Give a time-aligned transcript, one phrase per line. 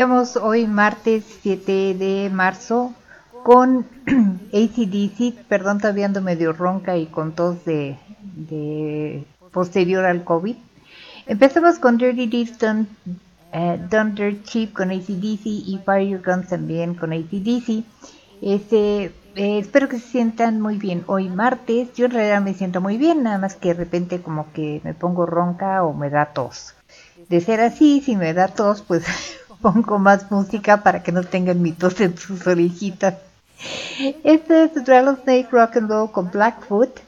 [0.00, 2.94] Iniciamos hoy martes 7 de marzo
[3.42, 3.84] con
[4.50, 7.98] ACDC, perdón, todavía ando medio ronca y con tos de,
[9.52, 10.56] posterior al COVID.
[11.26, 12.86] Empezamos con Dirty Deeds Done,
[13.52, 17.84] eh, Done Dirt Cheap con ACDC y Fire Your Guns también con ACDC.
[18.40, 21.92] Este, eh, espero que se sientan muy bien hoy martes.
[21.92, 24.94] Yo en realidad me siento muy bien, nada más que de repente como que me
[24.94, 26.74] pongo ronca o me da tos.
[27.28, 29.04] De ser así, si me da tos, pues
[29.60, 33.14] pongo más música para que no tengan mi tos en sus orejitas.
[34.24, 37.00] Este es Rattlesnake Rock and Roll con Blackfoot,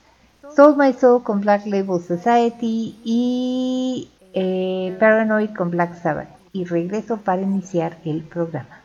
[0.54, 6.28] Soul My Soul con Black Label Society y eh, Paranoid con Black Sabbath.
[6.52, 8.81] Y regreso para iniciar el programa.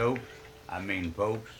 [0.00, 1.50] I mean, folks.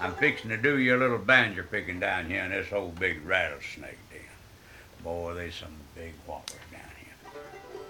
[0.00, 3.98] I'm fixing to do your little banjo picking down here in this old big rattlesnake
[4.10, 4.20] den.
[5.02, 7.32] Boy, there's some big whoppers down here.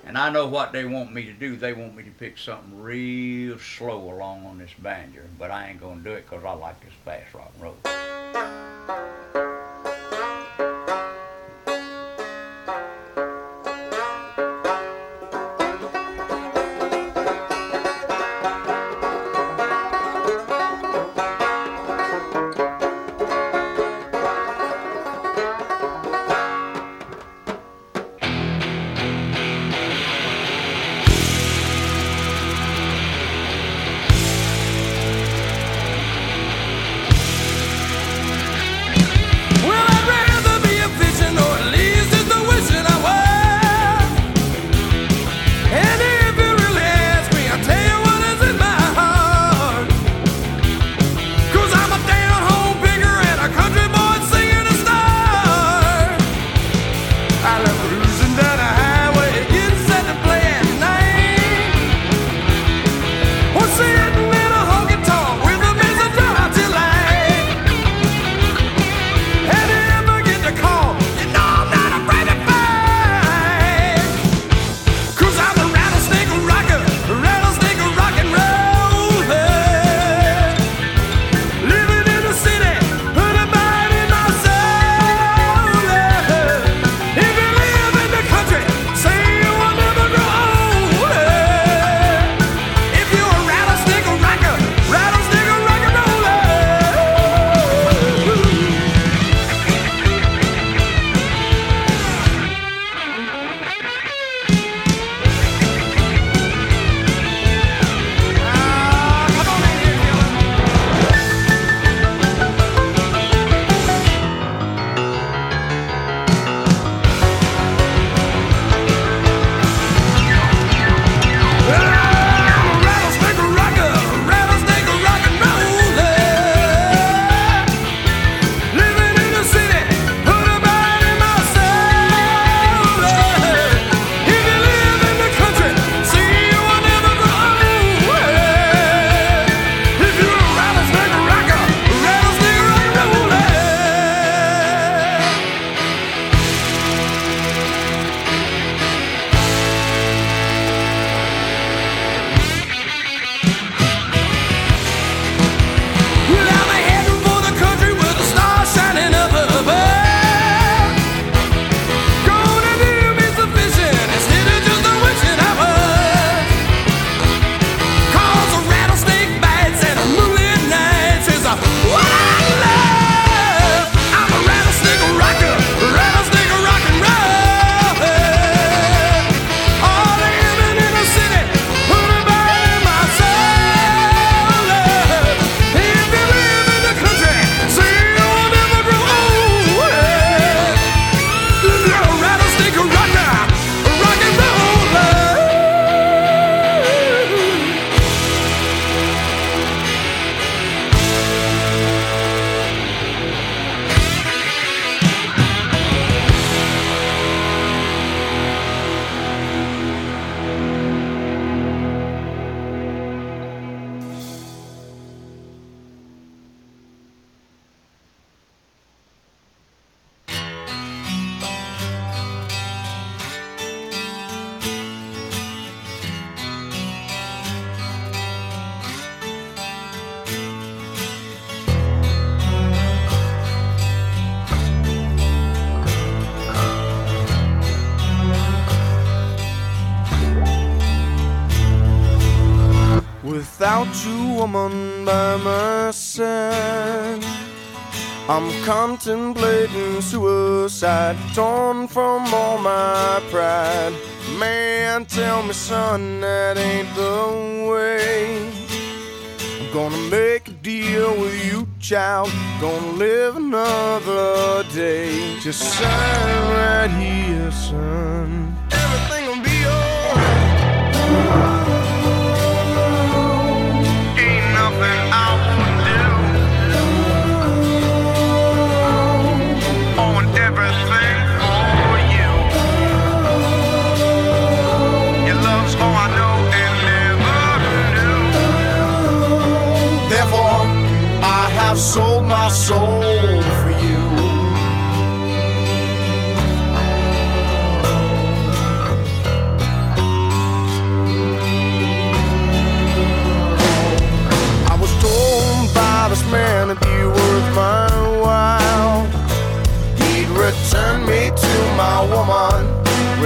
[0.07, 1.57] And I know what they want me to do.
[1.57, 5.81] They want me to pick something real slow along on this banjo, but I ain't
[5.81, 9.48] gonna do it 'cause I like this fast rock and roll.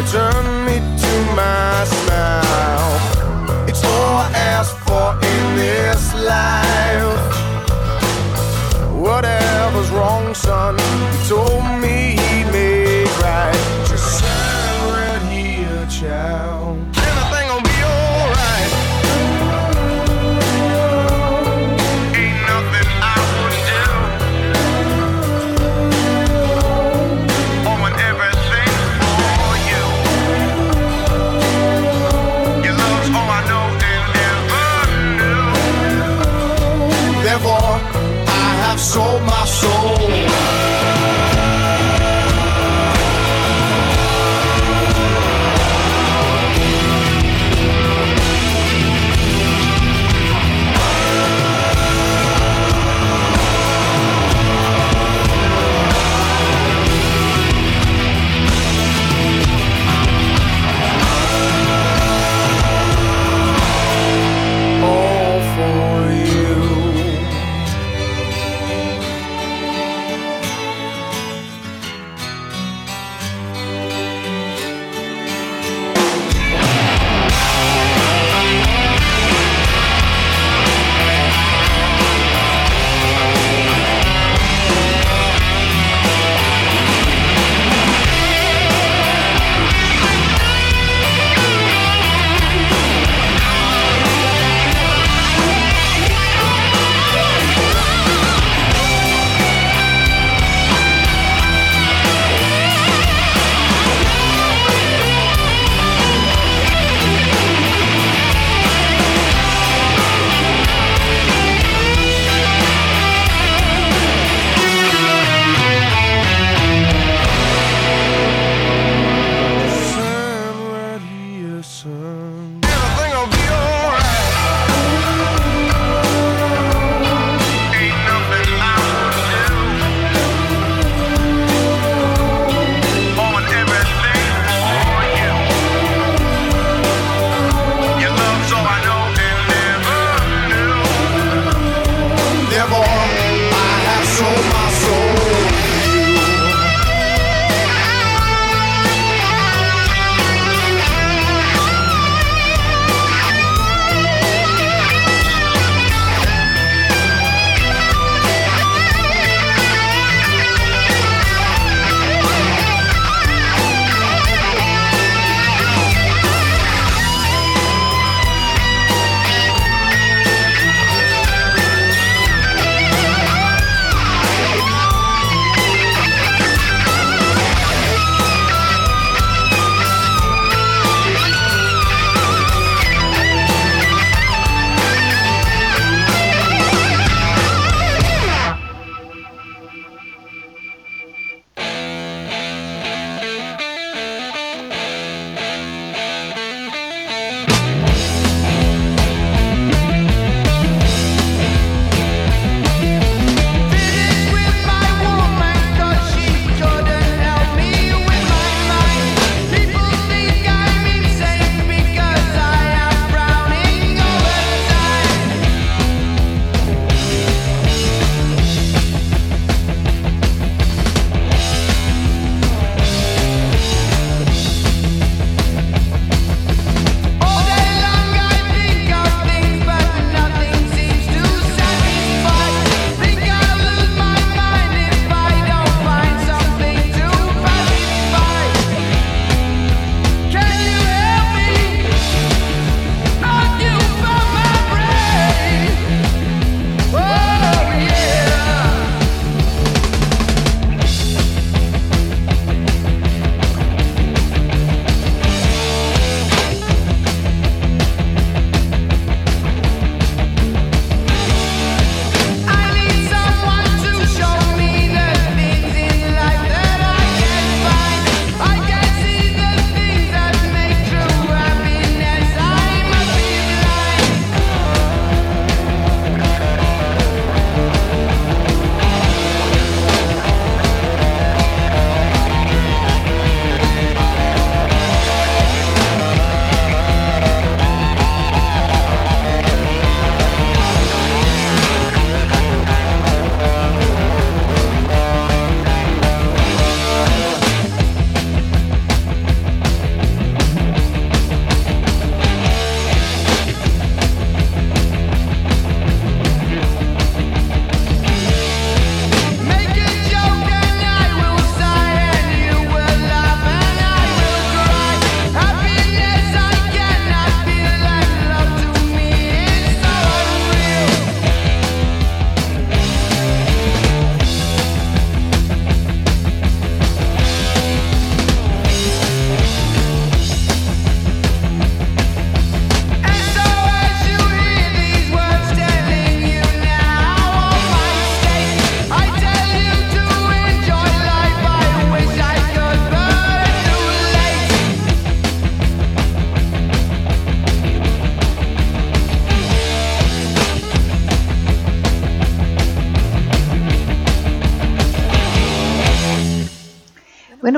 [0.03, 1.02] Return me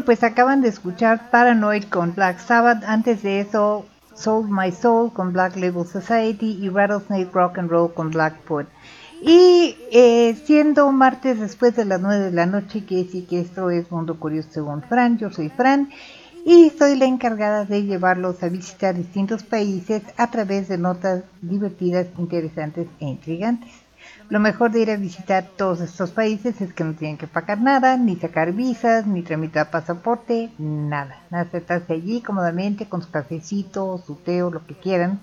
[0.05, 2.85] Pues acaban de escuchar Paranoid con Black Sabbath.
[2.85, 7.95] Antes de eso, Sold My Soul con Black Label Society y Rattlesnake Rock and Roll
[7.95, 8.67] con Blackfoot.
[9.23, 13.71] Y eh, siendo martes después de las 9 de la noche, que sí que esto
[13.71, 15.89] es Mundo Curioso según Fran, yo soy Fran
[16.45, 22.09] y soy la encargada de llevarlos a visitar distintos países a través de notas divertidas,
[22.19, 23.84] interesantes e intrigantes.
[24.31, 27.61] Lo mejor de ir a visitar todos estos países es que no tienen que pagar
[27.61, 31.21] nada, ni sacar visas, ni tramitar pasaporte, nada.
[31.31, 35.21] Nada, sentarse allí cómodamente con su cafecito, su té o lo que quieran.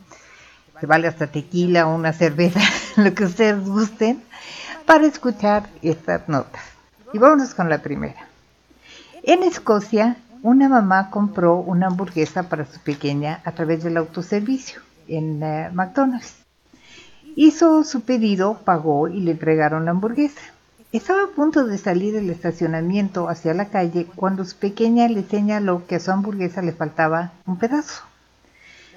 [0.80, 2.60] Se vale hasta tequila o una cerveza,
[2.96, 4.22] lo que ustedes gusten,
[4.86, 6.62] para escuchar estas notas.
[7.14, 8.28] Y vámonos con la primera.
[9.24, 15.44] En Escocia, una mamá compró una hamburguesa para su pequeña a través del autoservicio en
[15.44, 16.41] eh, McDonald's.
[17.36, 20.41] Hizo su pedido, pagó y le entregaron la hamburguesa.
[20.91, 25.88] Estaba a punto de salir del estacionamiento hacia la calle cuando su pequeña le señaló
[25.88, 28.04] que a su hamburguesa le faltaba un pedazo.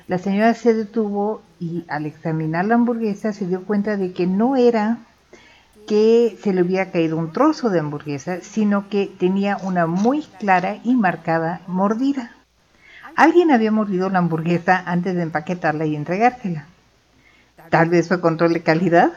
[0.09, 4.57] La señora se detuvo y al examinar la hamburguesa se dio cuenta de que no
[4.57, 4.99] era
[5.87, 10.79] que se le hubiera caído un trozo de hamburguesa, sino que tenía una muy clara
[10.83, 12.33] y marcada mordida.
[13.15, 16.67] Alguien había mordido la hamburguesa antes de empaquetarla y entregársela.
[17.71, 19.13] Tal vez fue control de calidad.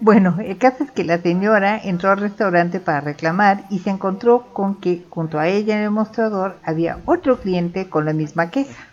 [0.00, 4.52] Bueno, el caso es que la señora entró al restaurante para reclamar y se encontró
[4.52, 8.86] con que junto a ella en el mostrador había otro cliente con la misma queja.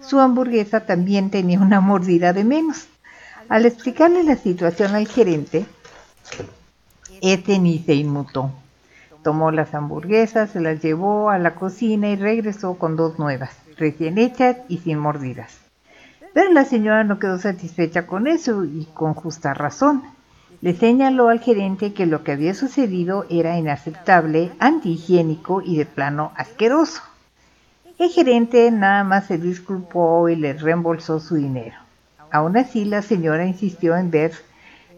[0.00, 2.88] Su hamburguesa también tenía una mordida de menos.
[3.48, 5.64] Al explicarle la situación al gerente,
[7.22, 8.50] este ni se inmutó.
[9.22, 14.18] Tomó las hamburguesas, se las llevó a la cocina y regresó con dos nuevas, recién
[14.18, 15.63] hechas y sin mordidas.
[16.34, 20.02] Pero la señora no quedó satisfecha con eso y con justa razón.
[20.60, 26.32] Le señaló al gerente que lo que había sucedido era inaceptable, antihigiénico y de plano
[26.36, 27.02] asqueroso.
[27.98, 31.76] El gerente nada más se disculpó y le reembolsó su dinero.
[32.32, 34.32] Aún así, la señora insistió en ver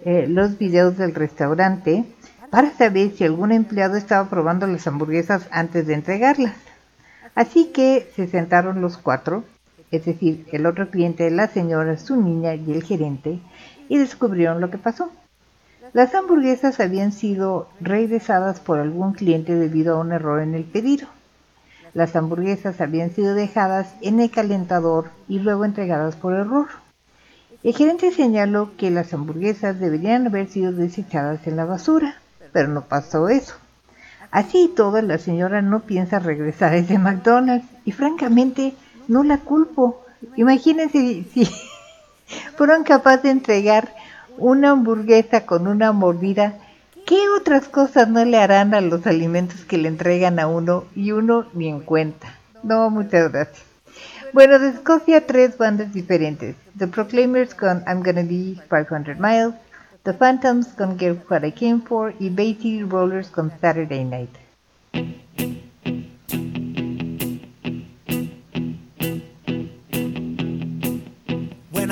[0.06, 2.06] eh, los videos del restaurante
[2.50, 6.54] para saber si algún empleado estaba probando las hamburguesas antes de entregarlas.
[7.34, 9.44] Así que se sentaron los cuatro,
[9.90, 13.40] es decir, el otro cliente, la señora, su niña y el gerente,
[13.88, 15.10] y descubrieron lo que pasó.
[15.92, 21.06] Las hamburguesas habían sido regresadas por algún cliente debido a un error en el pedido.
[21.94, 26.66] Las hamburguesas habían sido dejadas en el calentador y luego entregadas por error.
[27.62, 32.20] El gerente señaló que las hamburguesas deberían haber sido desechadas en la basura,
[32.52, 33.54] pero no pasó eso.
[34.30, 38.74] Así y todo, la señora no piensa regresar a ese McDonald's y francamente
[39.08, 40.02] no la culpo.
[40.36, 41.48] Imagínense si
[42.56, 43.94] fueron capaces de entregar
[44.38, 46.58] una hamburguesa con una mordida,
[47.06, 51.12] ¿qué otras cosas no le harán a los alimentos que le entregan a uno y
[51.12, 52.34] uno ni en cuenta?
[52.62, 53.64] No, muchas gracias.
[54.32, 56.56] Bueno, de Escocia tres bandas diferentes.
[56.76, 59.54] The Proclaimers con I'm Gonna Be 500 Miles,
[60.02, 64.30] The Phantoms con Get What I Came For y Bay Rollers con Saturday Night.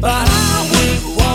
[0.00, 1.25] But I would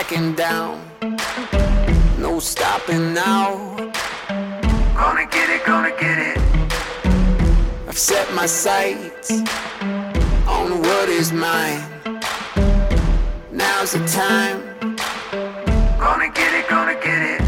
[0.00, 0.80] backing down.
[2.18, 3.76] No stopping now.
[4.94, 6.38] Gonna get it, gonna get it.
[7.86, 9.30] I've set my sights
[10.48, 11.82] on what is mine.
[13.52, 14.58] Now's the time.
[15.98, 17.39] Gonna get it, gonna get it.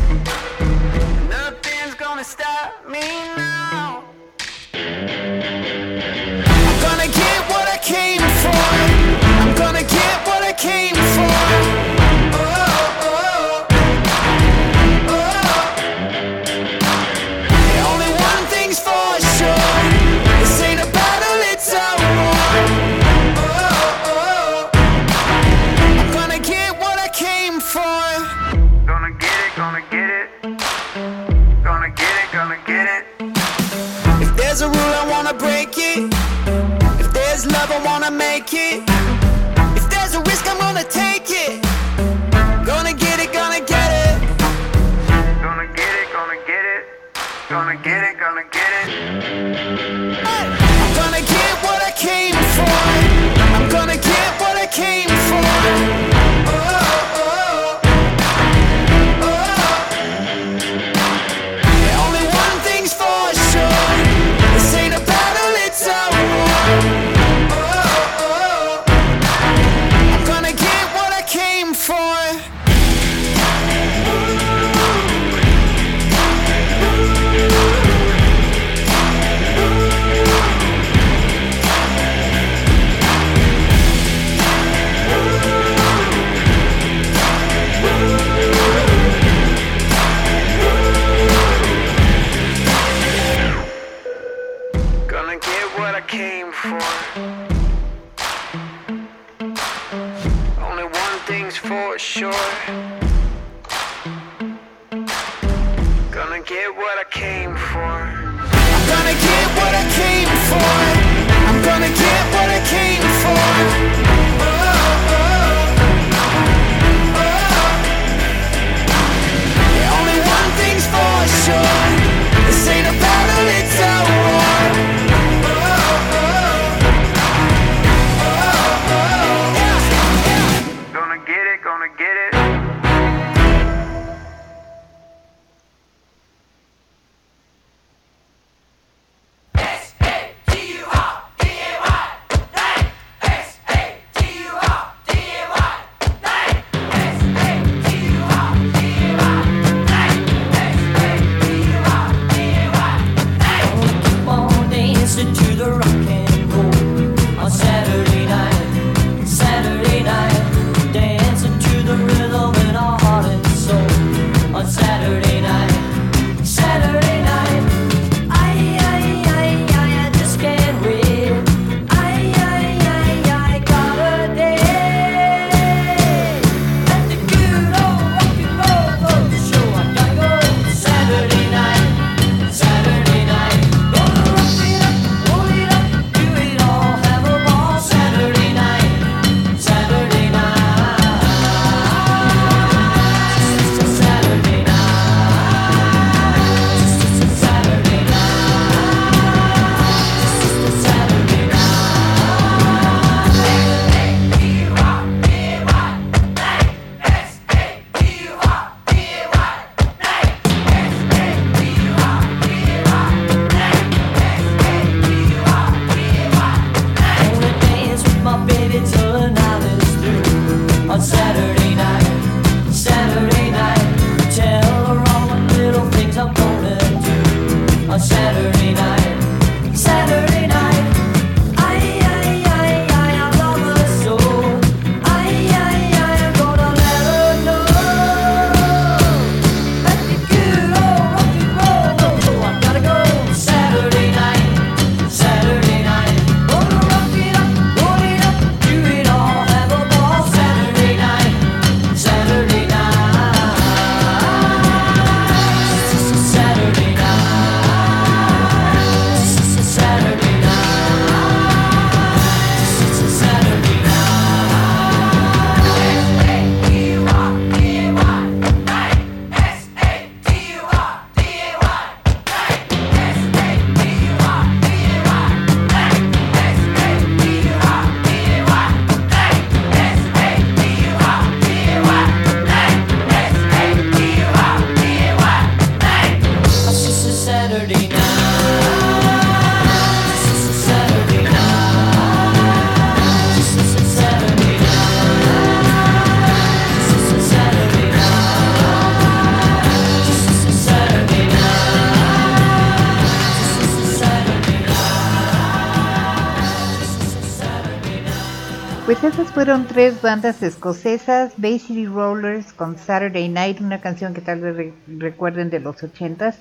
[309.43, 314.55] Fueron tres bandas escocesas, Bay City Rollers con Saturday Night, una canción que tal vez
[314.57, 316.39] re- recuerden de los ochentas,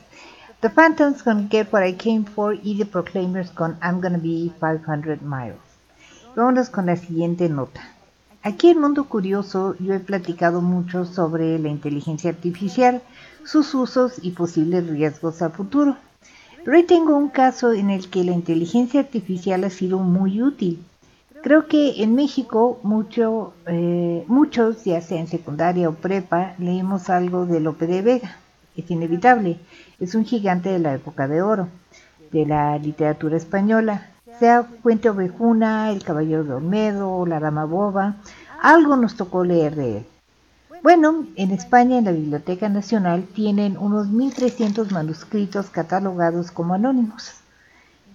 [0.60, 4.52] The Phantoms con Get What I Came For y The Proclaimers con I'm Gonna Be
[4.60, 5.56] 500 Miles.
[6.36, 7.82] Vámonos con la siguiente nota.
[8.44, 13.02] Aquí en Mundo Curioso yo he platicado mucho sobre la inteligencia artificial,
[13.44, 15.98] sus usos y posibles riesgos a futuro.
[16.64, 20.86] Pero hoy tengo un caso en el que la inteligencia artificial ha sido muy útil.
[21.44, 27.48] Creo que en México mucho, eh, muchos, ya sea en secundaria o prepa, leímos algo
[27.48, 28.38] de Lope de Vega.
[28.76, 29.60] Es inevitable,
[30.00, 31.68] es un gigante de la época de oro,
[32.32, 34.12] de la literatura española.
[34.40, 38.18] Sea Fuente Ovejuna, El Caballero de Olmedo, La Dama Boba,
[38.62, 40.06] algo nos tocó leer de él.
[40.84, 47.41] Bueno, en España, en la Biblioteca Nacional, tienen unos 1.300 manuscritos catalogados como anónimos.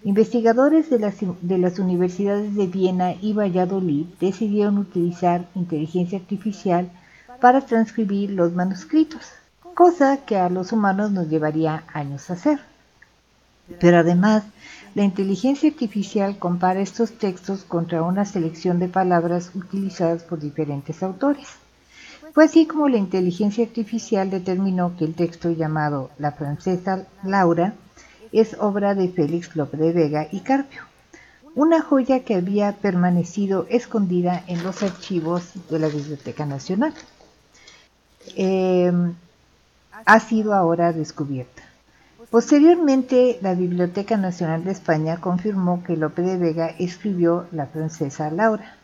[0.06, 6.88] Investigadores de las, de las universidades de Viena y Valladolid decidieron utilizar inteligencia artificial
[7.40, 9.22] para transcribir los manuscritos,
[9.74, 12.60] cosa que a los humanos nos llevaría años hacer.
[13.80, 14.44] Pero además,
[14.94, 21.48] la inteligencia artificial compara estos textos contra una selección de palabras utilizadas por diferentes autores.
[22.32, 27.74] Fue así como la inteligencia artificial determinó que el texto llamado La francesa Laura
[28.32, 30.82] es obra de Félix Lope de Vega y Carpio,
[31.54, 36.92] una joya que había permanecido escondida en los archivos de la Biblioteca Nacional.
[38.36, 38.92] Eh,
[40.04, 41.62] ha sido ahora descubierta.
[42.30, 48.76] Posteriormente, la Biblioteca Nacional de España confirmó que Lope de Vega escribió La francesa Laura,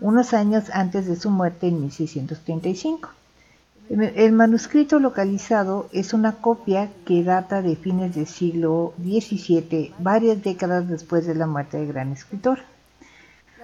[0.00, 3.08] unos años antes de su muerte en 1635.
[3.88, 10.88] El manuscrito localizado es una copia que data de fines del siglo XVII, varias décadas
[10.88, 12.60] después de la muerte del gran escritor.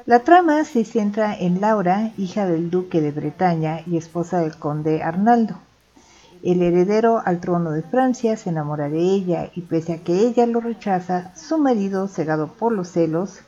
[0.06, 5.02] La trama se centra en Laura, hija del duque de Bretaña y esposa del conde
[5.02, 5.58] Arnaldo.
[6.42, 10.46] El heredero al trono de Francia se enamora de ella y pese a que ella
[10.46, 13.40] lo rechaza, su marido, cegado por los celos,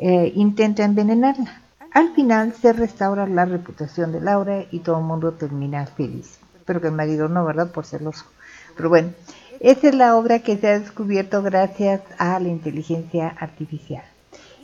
[0.00, 1.63] eh, intenta envenenarla.
[1.94, 6.40] Al final se restaura la reputación de Laura y todo el mundo termina feliz.
[6.66, 7.70] Pero que el marido no, ¿verdad?
[7.70, 8.24] Por celoso.
[8.76, 9.12] Pero bueno,
[9.60, 14.02] esa es la obra que se ha descubierto gracias a la inteligencia artificial.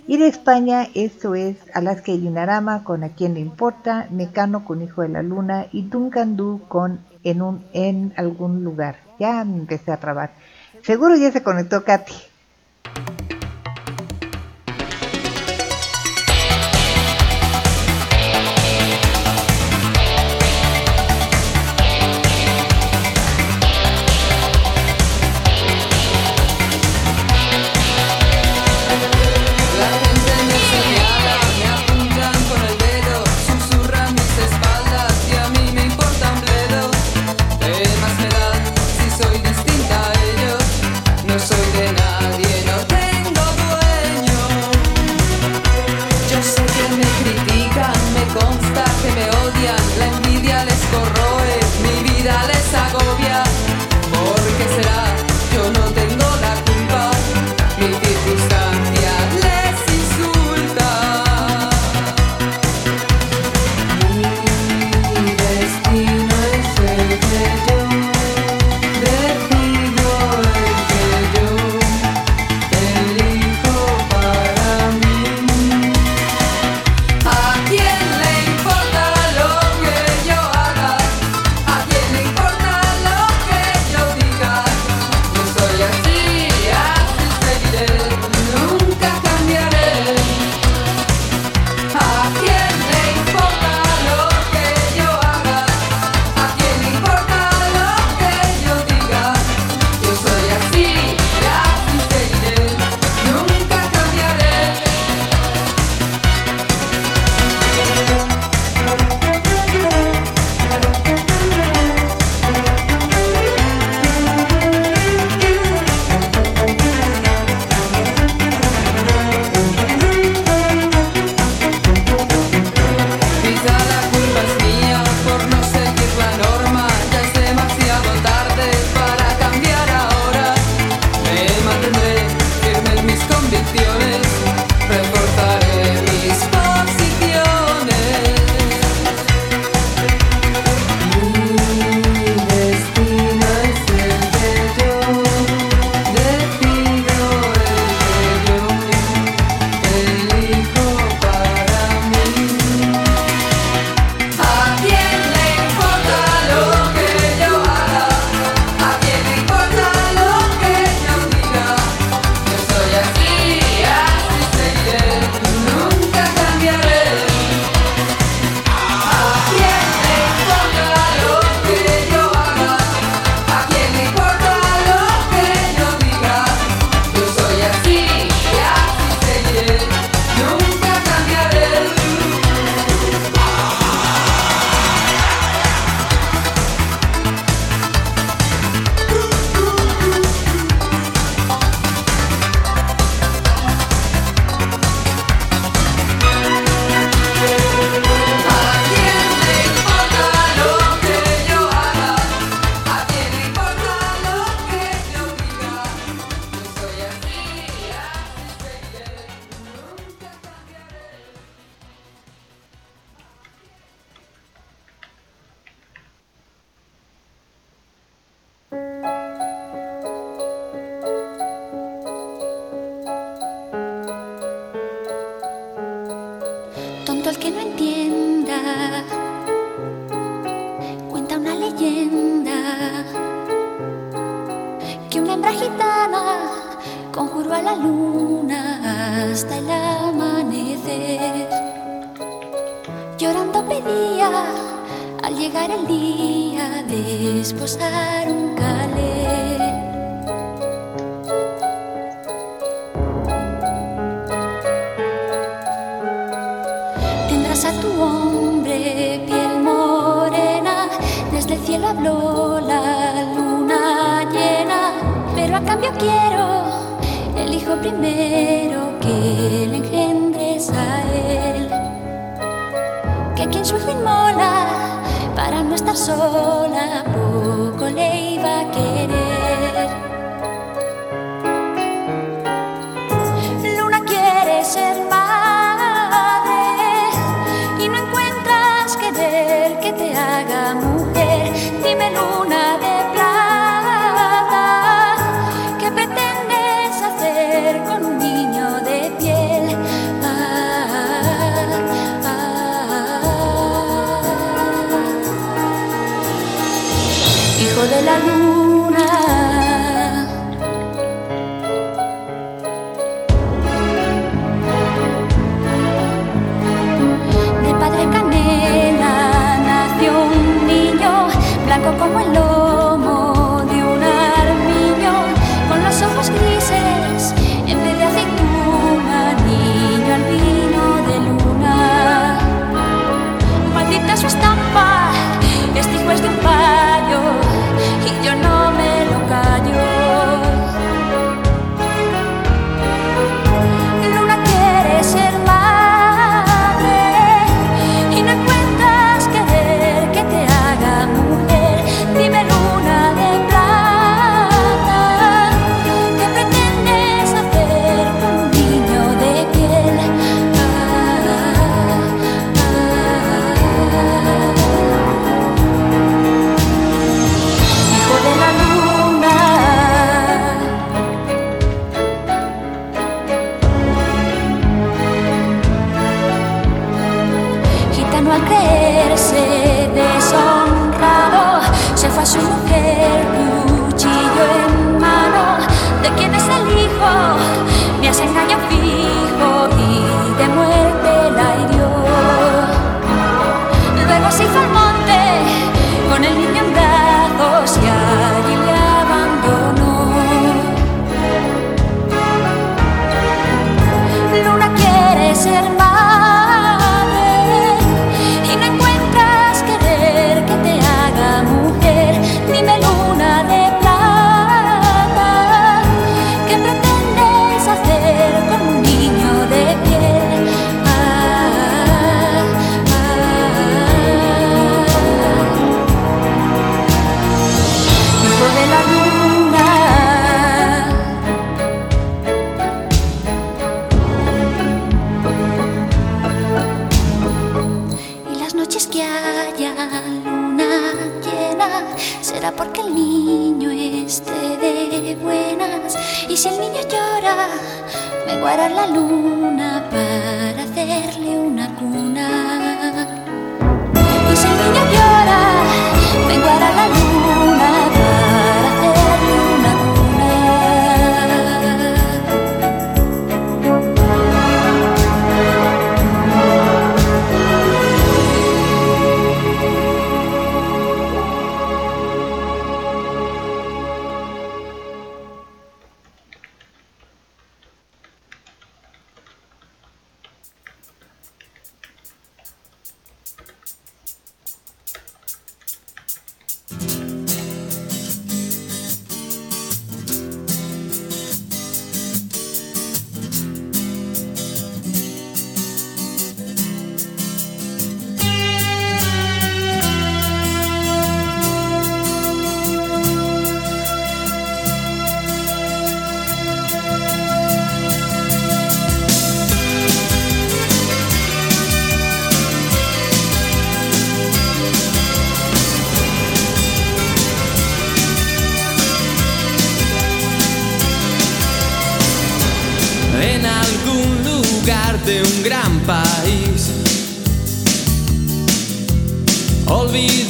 [0.09, 4.83] Y de España, esto es Alaska y Lunarama con A quien le importa, Mecano con
[4.83, 8.97] Hijo de la Luna y Duncan Du con en, un, en algún lugar.
[9.21, 10.33] Ya empecé a trabar.
[10.83, 12.30] Seguro ya se conectó Katy.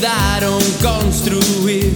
[0.01, 1.93] Olvidaron construir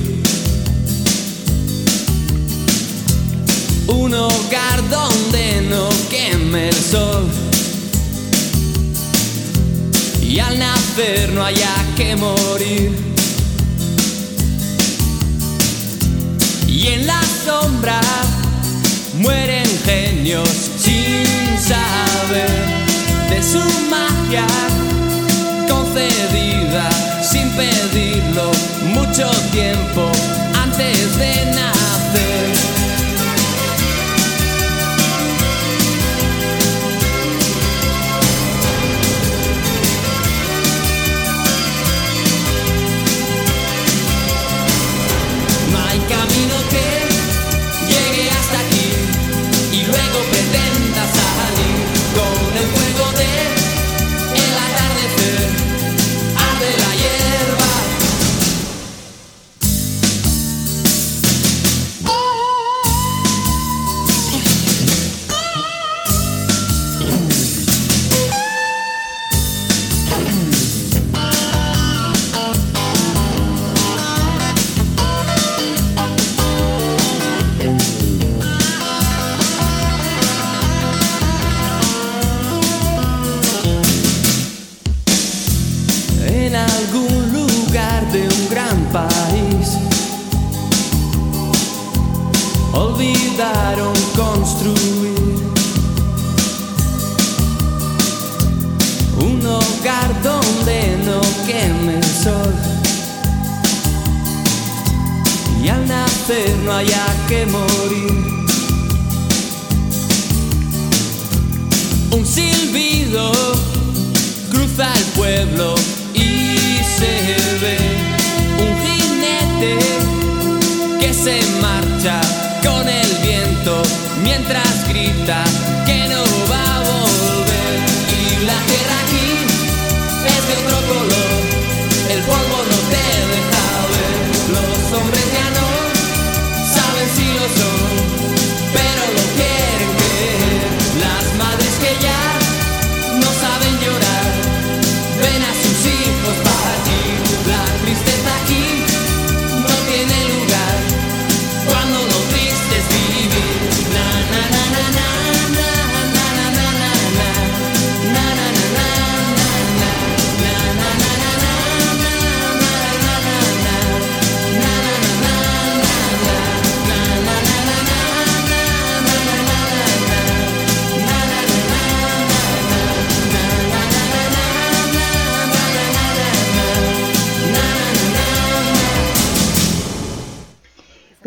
[3.86, 7.26] un hogar donde no queme el sol.
[10.20, 12.92] Y al nacer no haya que morir.
[16.68, 18.00] Y en la sombra
[19.14, 21.24] mueren genios sin
[21.58, 22.50] saber
[23.30, 24.46] de su magia
[25.70, 26.93] concedida
[27.34, 28.52] sin pedirlo
[28.94, 30.08] mucho tiempo
[30.62, 32.83] antes de nacer.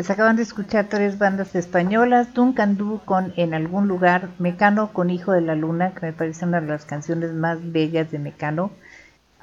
[0.07, 5.09] Pues acaban de escuchar tres bandas españolas, Duncan Du con En algún lugar, Mecano con
[5.09, 8.71] Hijo de la Luna, que me parece una de las canciones más bellas de Mecano,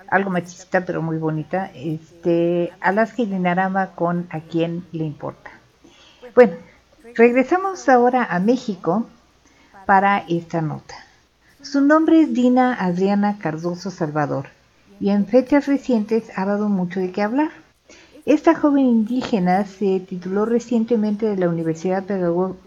[0.09, 5.51] algo machista pero muy bonita, este, Alaska y Dinarama con A quién le importa.
[6.35, 6.55] Bueno,
[7.15, 9.07] regresamos ahora a México
[9.85, 10.95] para esta nota.
[11.61, 14.47] Su nombre es Dina Adriana Cardoso Salvador
[14.99, 17.64] y en fechas recientes ha dado mucho de qué hablar.
[18.27, 22.05] Esta joven indígena se tituló recientemente de la Universidad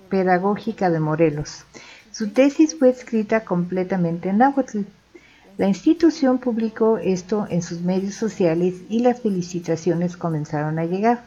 [0.07, 1.63] Pedagógica de Morelos.
[2.11, 4.81] Su tesis fue escrita completamente en náhuatl.
[5.57, 11.23] La institución publicó esto en sus medios sociales y las felicitaciones comenzaron a llegar.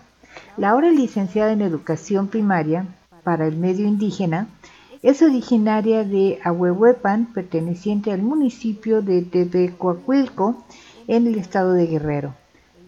[0.57, 2.87] La ahora licenciada en Educación Primaria
[3.25, 4.47] para el medio indígena
[5.03, 10.65] es originaria de Ahuehuepan, perteneciente al municipio de Tepecuacuilco,
[11.09, 12.40] en el estado de Guerrero.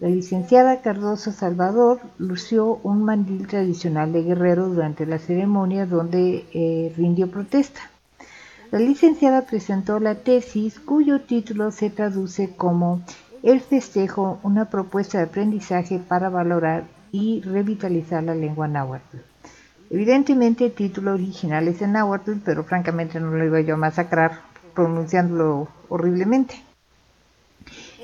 [0.03, 6.93] La licenciada Cardoso Salvador lució un mandil tradicional de Guerrero durante la ceremonia donde eh,
[6.97, 7.79] rindió protesta.
[8.69, 13.01] La licenciada presentó la tesis cuyo título se traduce como
[13.43, 16.83] El festejo, una propuesta de aprendizaje para valorar
[17.13, 19.19] y revitalizar la lengua náhuatl.
[19.89, 24.41] Evidentemente el título original es en náhuatl, pero francamente no lo iba yo a masacrar
[24.73, 26.61] pronunciándolo horriblemente.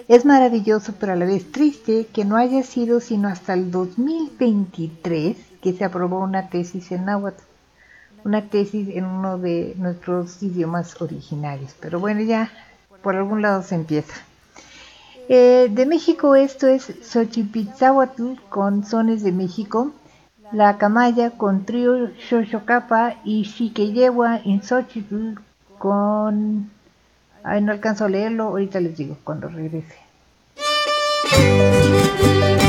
[0.10, 5.38] Es maravilloso, pero a la vez triste que no haya sido sino hasta el 2023
[5.62, 7.44] que se aprobó una tesis en náhuatl,
[8.26, 11.76] una tesis en uno de nuestros idiomas originarios.
[11.80, 12.52] Pero bueno, ya
[13.04, 14.16] por algún lado se empieza.
[15.28, 19.92] Eh, de México esto es Xochipitzahuatl con sones de México,
[20.52, 25.36] la Camaya con trío Xochocapa y Xiqueyewa en Xochitl
[25.78, 26.72] con...
[27.44, 29.99] Ay, no alcanzo a leerlo, ahorita les digo cuando regrese.
[31.28, 32.69] Thank you.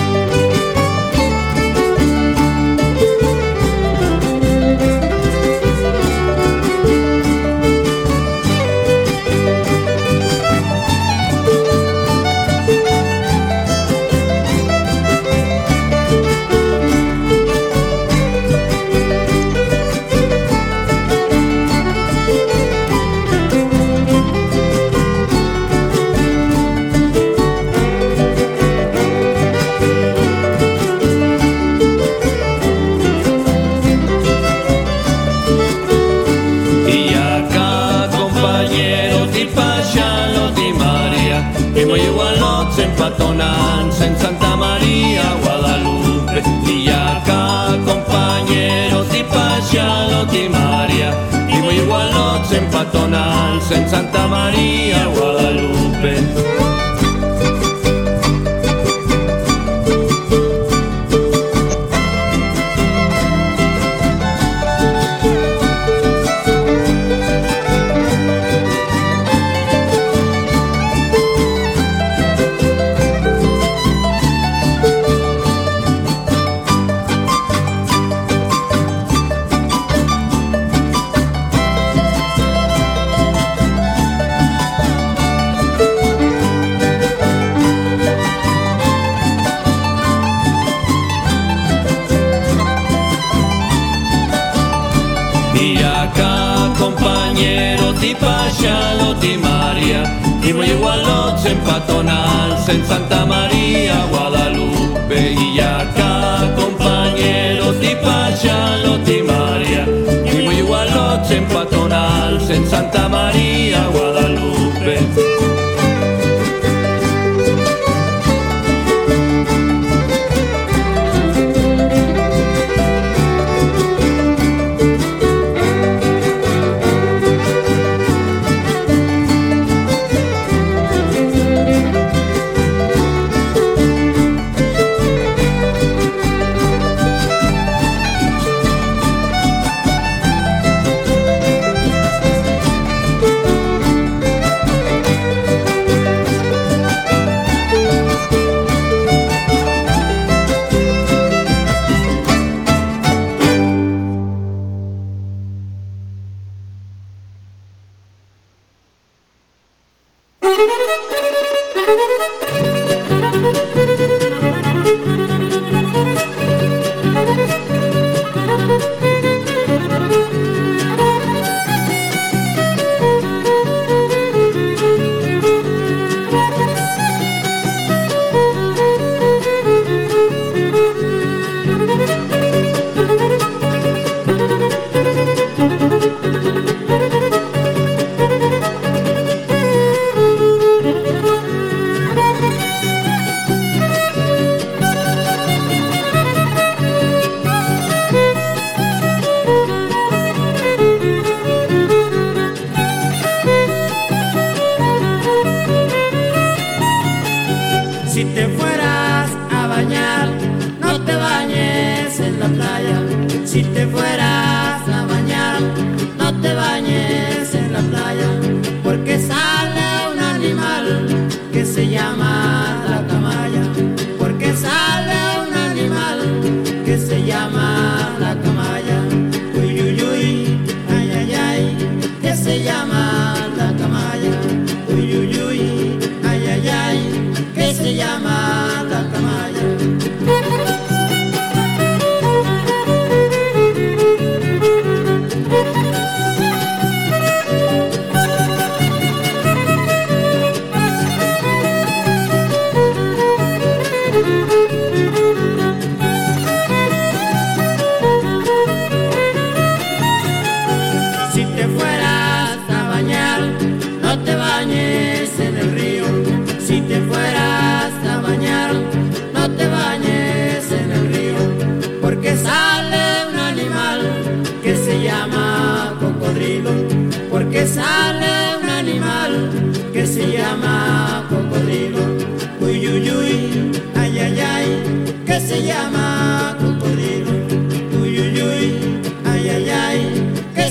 [49.70, 51.14] Xalot i Maria,
[51.46, 56.49] i Igualot, sent Patonal, sent Santa Maria, Guadalupe.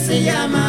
[0.10, 0.69] se llama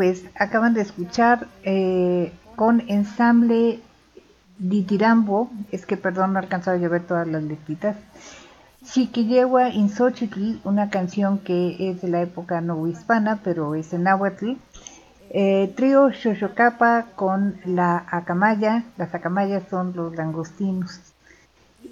[0.00, 3.80] pues acaban de escuchar eh, con ensamble
[4.58, 7.96] Ditirambo, es que perdón, no he alcanzado a ver todas las letritas.
[8.82, 14.04] Chiquillewa in Xochitl, una canción que es de la época no hispana, pero es en
[14.04, 14.52] náhuatl.
[15.32, 20.98] Eh, trío Xochocapa con la acamaya, las acamayas son los langostinos.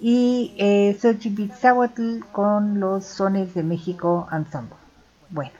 [0.01, 4.77] Y eh, Xochipitzahuatl con los sones de México Ensemble.
[5.29, 5.58] Bueno,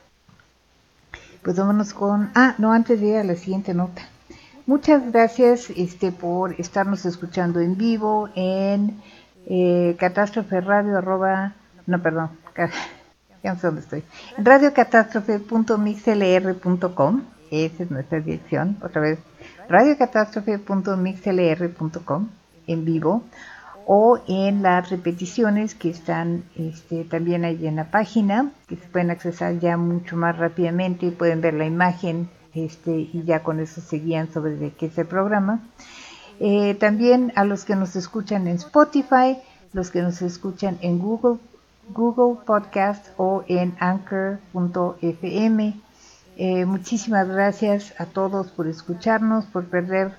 [1.43, 2.31] pues vámonos con...
[2.35, 4.01] Ah, no, antes de ir a la siguiente nota.
[4.69, 9.01] Muchas gracias este, por estarnos escuchando en vivo en
[9.47, 11.55] eh, catástrofe radio arroba,
[11.87, 12.29] no perdón,
[13.43, 14.03] ya no sé dónde estoy,
[14.37, 19.17] radiocatástrofe.mixlr.com, esa es nuestra dirección, otra vez,
[19.69, 22.29] radiocatástrofe.mixlr.com
[22.67, 23.23] en vivo
[23.85, 29.11] o en las repeticiones que están este, también ahí en la página, que se pueden
[29.11, 33.81] accesar ya mucho más rápidamente y pueden ver la imagen este, y ya con eso
[33.81, 35.61] se guían sobre de qué es el programa.
[36.39, 39.37] Eh, también a los que nos escuchan en Spotify,
[39.73, 41.39] los que nos escuchan en Google,
[41.89, 45.73] Google Podcast o en anchor.fm.
[46.37, 50.13] Eh, muchísimas gracias a todos por escucharnos, por perder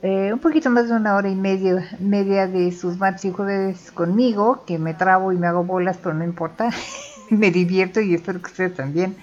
[0.00, 4.62] eh, un poquito más de una hora y media, de sus martes y jueves conmigo,
[4.64, 6.70] que me trabo y me hago bolas, pero no importa,
[7.30, 9.16] me divierto y espero que ustedes también.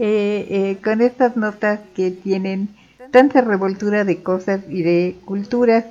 [0.00, 2.68] Eh, eh, con estas notas que tienen
[3.10, 5.84] tanta revoltura de cosas y de culturas.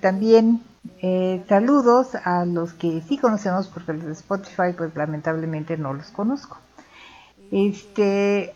[0.00, 0.62] También
[1.48, 6.58] saludos a los que sí conocemos, porque los de Spotify, pues lamentablemente no los conozco.
[7.50, 8.54] Este,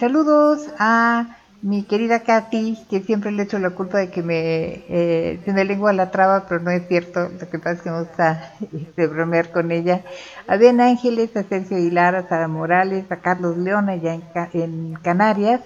[0.00, 5.40] saludos a mi querida Katy, que siempre le echo la culpa de que me, eh,
[5.46, 8.52] me lengua la traba, pero no es cierto, lo que pasa es que me gusta
[8.72, 10.02] este, bromear con ella.
[10.48, 14.50] A Ben Ángeles, a Sergio Aguilar, a Sara Morales, a Carlos León allá en, Ca-
[14.52, 15.60] en Canarias,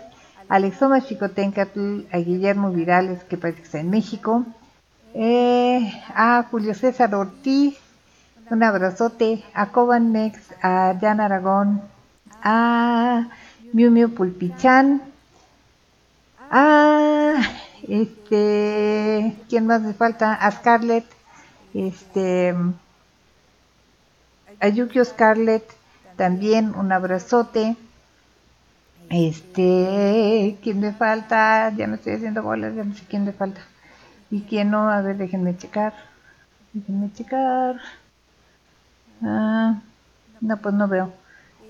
[0.49, 4.44] a Alexoma Chicotencatl, a Guillermo Virales, que parece que está en México,
[5.14, 7.78] eh, a Julio César Ortiz,
[8.51, 11.80] un abrazote, a Coban Mex, a Jan Aragón,
[12.42, 13.28] a
[13.72, 15.01] Miu Miu Pulpichan,
[16.51, 17.34] a
[17.88, 20.34] este, ¿quién más me falta?
[20.34, 21.07] A Scarlett,
[21.74, 22.55] este,
[24.61, 25.64] a Yukio Scarlett,
[26.16, 27.76] también un abrazote.
[29.09, 31.70] Este, ¿quién me falta?
[31.76, 33.61] Ya me estoy haciendo bolas, ya no sé quién me falta.
[34.30, 35.94] Y quién no, a ver, déjenme checar.
[36.72, 37.76] Déjenme checar.
[39.22, 39.80] Ah,
[40.40, 41.12] no, pues no veo.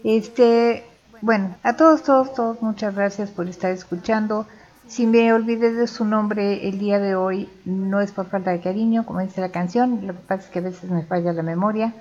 [0.02, 0.84] Este,
[1.20, 4.46] bueno, a todos, todos, todos, muchas gracias por estar escuchando.
[4.88, 8.60] Si me olvidé de su nombre el día de hoy, no es por falta de
[8.60, 11.42] cariño, como dice la canción, lo que pasa es que a veces me falla la
[11.42, 11.92] memoria.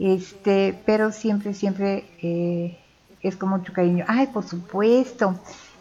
[0.00, 2.76] Este, pero siempre, siempre eh,
[3.20, 4.04] es con mucho cariño.
[4.08, 5.38] Ay, por supuesto.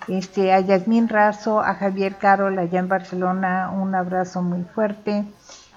[0.07, 5.25] Este, a Yasmín Razo, a Javier Carol, allá en Barcelona, un abrazo muy fuerte.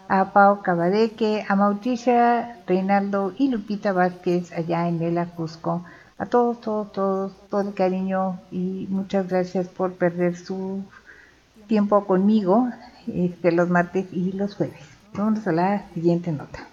[0.09, 5.85] A Pau Cabadeque, a Mauricia Reinaldo y Lupita Vázquez, allá en Mela Cusco.
[6.19, 10.83] A todos, todos, todos, todo el cariño y muchas gracias por perder su
[11.67, 12.71] tiempo conmigo
[13.07, 14.81] este, los martes y los jueves.
[15.13, 16.67] Vamos a la siguiente nota.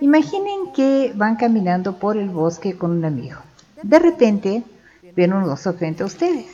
[0.00, 3.38] Imaginen que van caminando por el bosque con un amigo.
[3.82, 4.64] De repente
[5.16, 6.46] ven un oso frente a ustedes.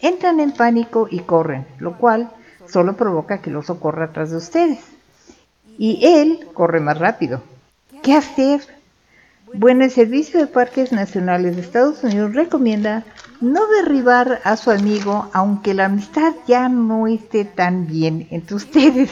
[0.00, 2.30] Entran en pánico y corren, lo cual
[2.66, 4.80] solo provoca que el oso corra atrás de ustedes.
[5.76, 7.42] Y él corre más rápido.
[8.02, 8.79] ¿Qué hacer?
[9.54, 13.04] Bueno, el Servicio de Parques Nacionales de Estados Unidos recomienda
[13.40, 19.10] no derribar a su amigo aunque la amistad ya no esté tan bien entre ustedes.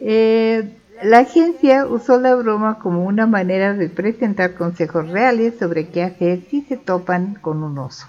[0.00, 6.02] Eh, la agencia usó la broma como una manera de presentar consejos reales sobre qué
[6.02, 8.06] hacer si se topan con un oso.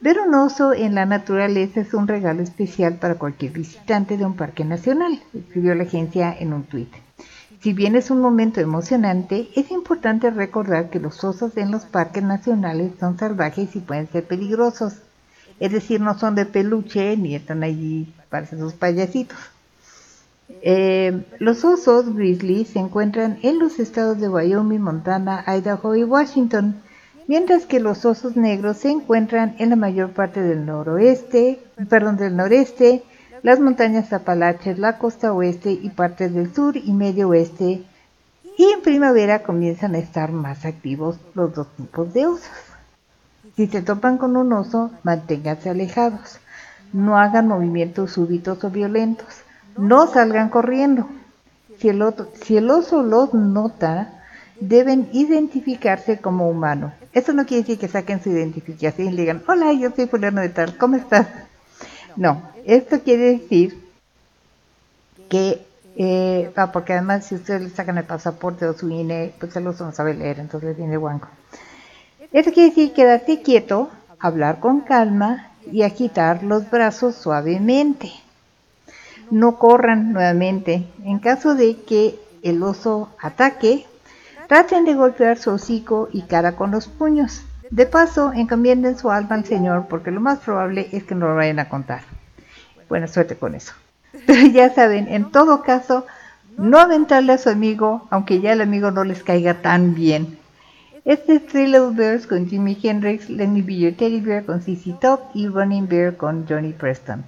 [0.00, 4.36] Ver un oso en la naturaleza es un regalo especial para cualquier visitante de un
[4.36, 7.05] parque nacional, escribió la agencia en un tuit.
[7.60, 12.22] Si bien es un momento emocionante, es importante recordar que los osos en los parques
[12.22, 14.94] nacionales son salvajes y pueden ser peligrosos.
[15.58, 19.38] Es decir, no son de peluche ni están allí para sus payasitos.
[20.62, 26.76] Eh, los osos grizzly se encuentran en los estados de Wyoming, Montana, Idaho y Washington,
[27.26, 32.36] mientras que los osos negros se encuentran en la mayor parte del noroeste, perdón, del
[32.36, 33.02] noreste,
[33.46, 37.84] las montañas Apalaches, la costa oeste y partes del sur y medio oeste.
[38.58, 42.50] Y en primavera comienzan a estar más activos los dos tipos de osos.
[43.54, 46.40] Si se topan con un oso, manténganse alejados.
[46.92, 49.42] No hagan movimientos súbitos o violentos.
[49.78, 51.08] No salgan corriendo.
[51.78, 54.24] Si el, oso los nota,
[54.60, 56.92] deben identificarse como humano.
[57.12, 60.48] Eso no quiere decir que saquen su identificación y digan, hola, yo soy fulano de
[60.48, 61.28] tal, ¿cómo estás?
[62.16, 63.82] No, esto quiere decir
[65.28, 65.64] que,
[65.96, 69.66] eh, ah, porque además si ustedes le sacan el pasaporte o su INE, pues el
[69.66, 71.28] oso no sabe leer, entonces viene guanco.
[72.32, 78.12] Esto quiere decir quedarse quieto, hablar con calma y agitar los brazos suavemente.
[79.30, 80.86] No corran nuevamente.
[81.04, 83.86] En caso de que el oso ataque,
[84.48, 87.42] traten de golpear su hocico y cara con los puños.
[87.70, 91.34] De paso, encomienden su alma al Señor porque lo más probable es que no lo
[91.34, 92.15] vayan a contar.
[92.88, 93.72] Buena suerte con eso.
[94.26, 96.06] Pero ya saben, en todo caso,
[96.56, 100.38] no aventarle a su amigo, aunque ya el amigo no les caiga tan bien.
[101.04, 104.60] Este es Three Little Bears con Jimi Hendrix, Let Me Be Your Teddy Bear con
[104.60, 107.24] CC Top y Running Bear con Johnny Preston.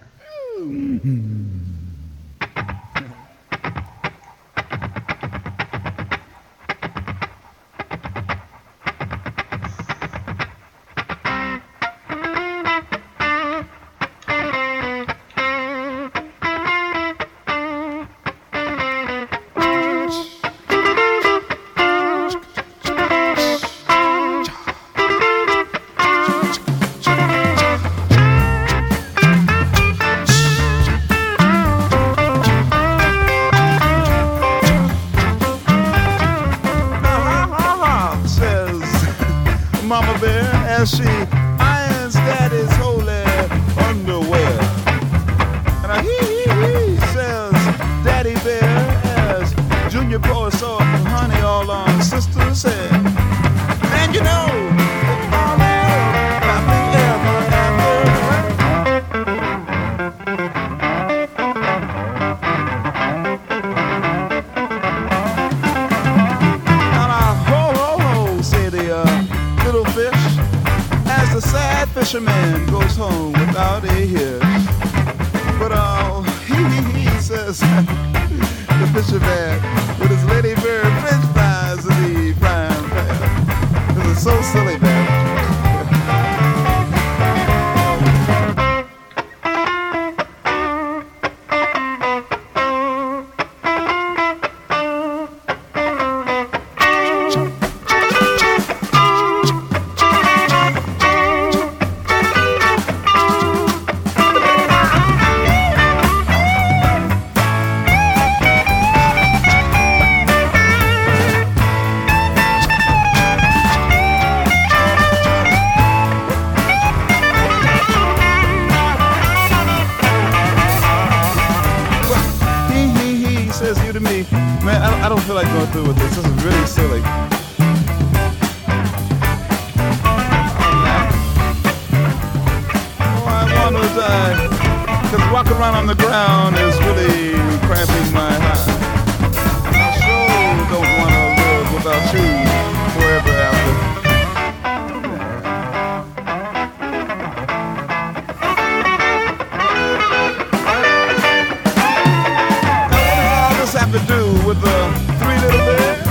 [153.92, 154.78] to do with the
[155.18, 156.04] three little bears.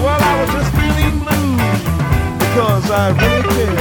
[0.00, 1.56] Well, I was just feeling blue
[2.38, 3.79] because I really care.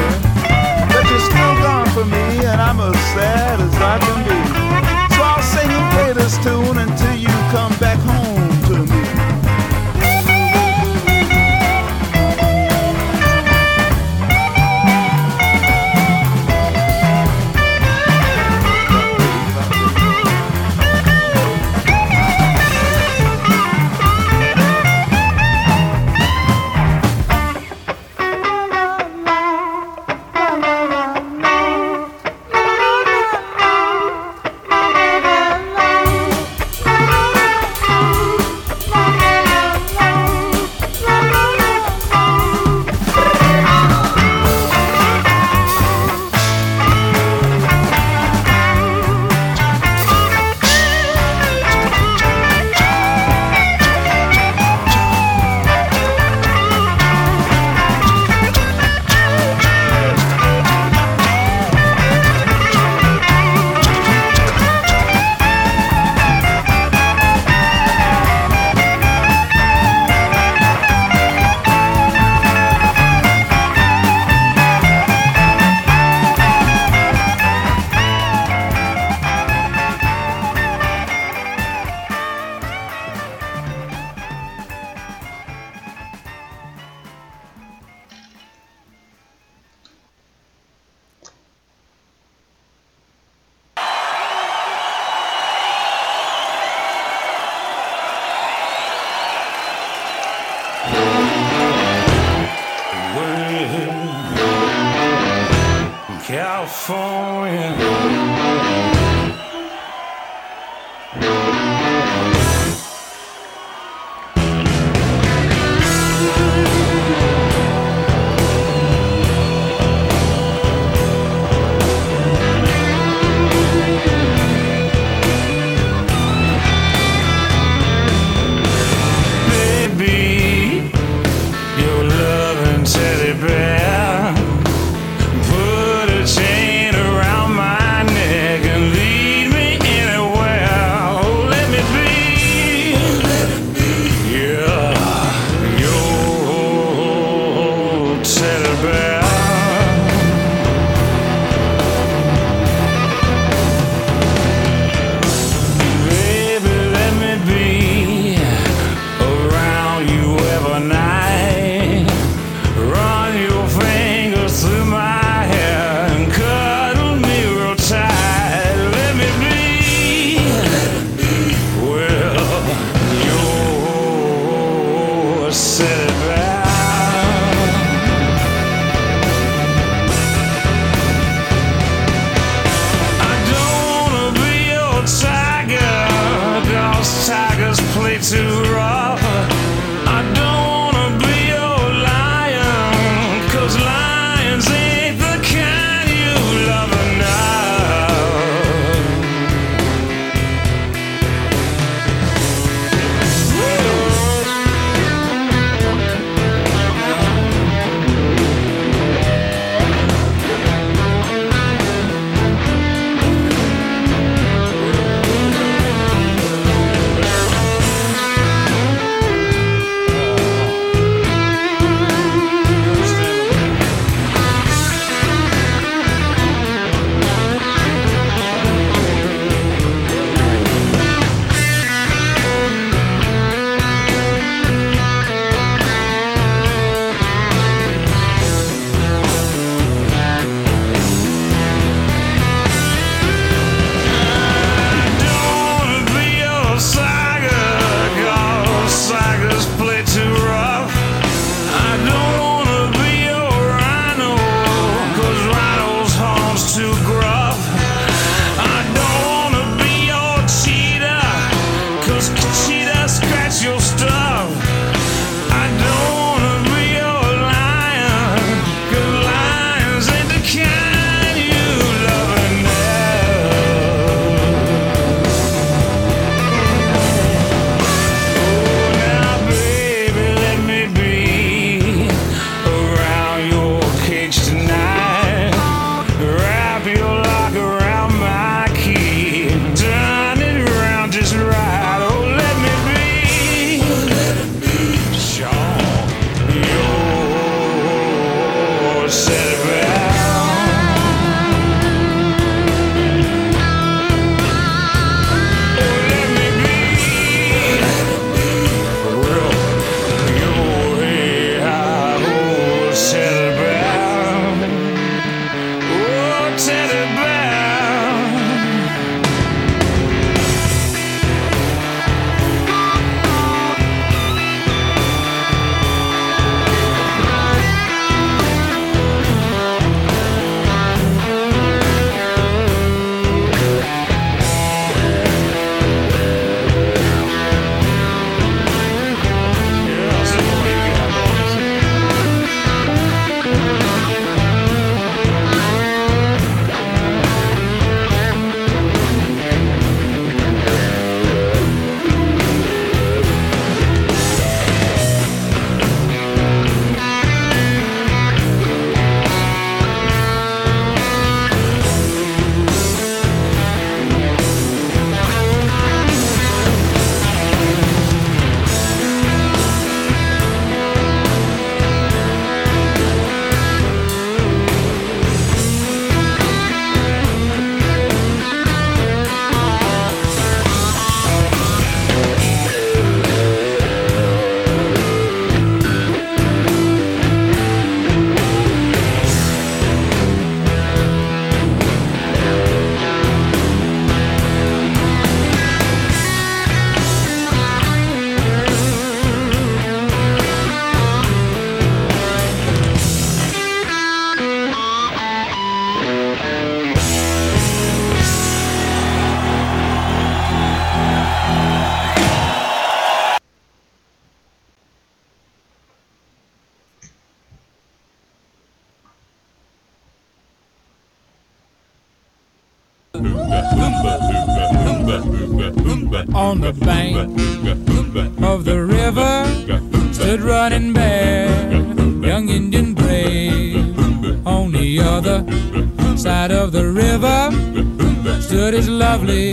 [439.10, 439.50] Lovely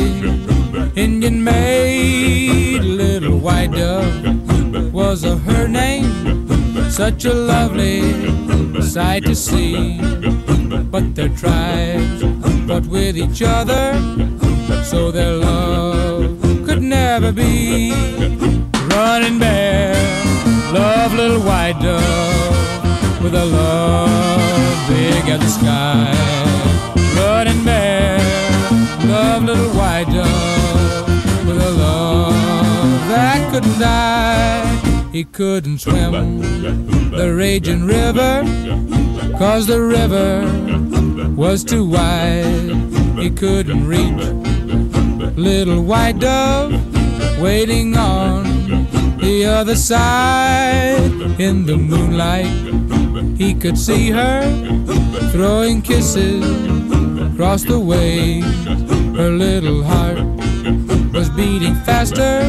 [0.97, 6.11] Indian maid, little white dove was her name.
[6.91, 8.03] Such a lovely
[8.83, 9.99] sight to see.
[10.93, 12.21] But their tribes
[12.67, 13.85] fought with each other,
[14.91, 17.93] so their love could never be.
[18.95, 19.95] Running bear,
[20.81, 26.46] love little white dove with a love big as the sky.
[33.57, 35.09] Couldn't die.
[35.13, 36.41] He couldn't swim
[37.11, 38.43] the raging river,
[39.39, 40.45] cause the river
[41.35, 42.71] was too wide.
[43.19, 44.23] He couldn't reach
[45.39, 46.71] little white dove
[47.41, 48.45] waiting on
[49.21, 51.41] the other side.
[51.41, 52.53] In the moonlight,
[53.39, 54.43] he could see her
[55.33, 56.45] throwing kisses
[57.33, 58.41] across the way.
[59.17, 60.19] Her little heart
[61.15, 62.43] was beating faster,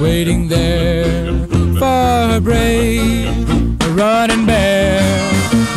[0.00, 1.46] waiting there
[1.78, 3.28] for her brave.
[3.94, 5.00] Running bear,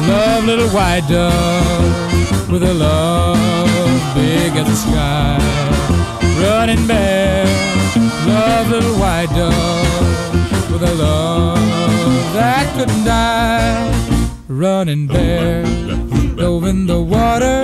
[0.08, 5.38] love little white dove with a love big as the sky.
[6.42, 7.46] Running bear,
[8.26, 11.60] love little white dove with a love
[12.34, 13.92] that couldn't die.
[14.48, 15.64] Running bear,
[16.36, 17.64] dove in the water,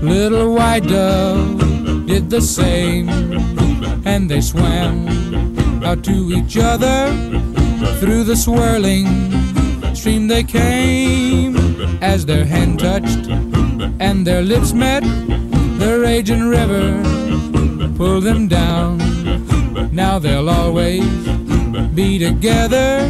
[0.00, 3.08] little white dove did the same,
[4.04, 5.29] and they swam
[5.84, 7.08] out to each other
[8.00, 9.06] through the swirling
[9.94, 11.56] stream they came.
[12.02, 13.28] As their hand touched
[14.00, 15.02] and their lips met
[15.78, 17.02] the raging river
[17.96, 18.98] pulled them down.
[19.92, 21.04] Now they'll always
[21.94, 23.00] be together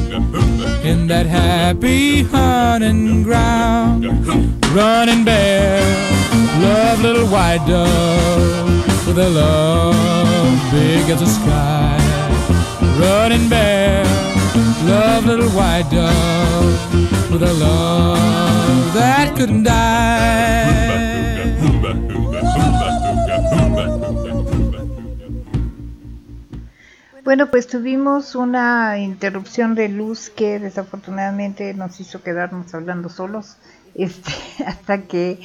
[0.82, 4.04] in that happy hunting ground.
[4.74, 5.80] Running bear
[6.60, 11.99] love little white dove with a love big as the sky
[13.00, 14.04] running bear
[14.84, 20.90] love little white dove with a love that couldn't die.
[27.30, 33.56] Bueno, pues tuvimos una interrupción de luz que desafortunadamente nos hizo quedarnos hablando solos
[33.94, 34.32] este,
[34.66, 35.38] hasta que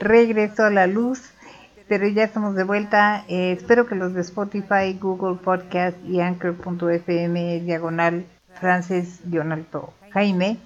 [0.00, 1.20] regresó la luz,
[1.88, 3.24] pero ya estamos de vuelta.
[3.28, 8.26] Eh, espero que los de Spotify, Google Podcast y Anchor.fm diagonal
[8.60, 10.58] Frances Alto Jaime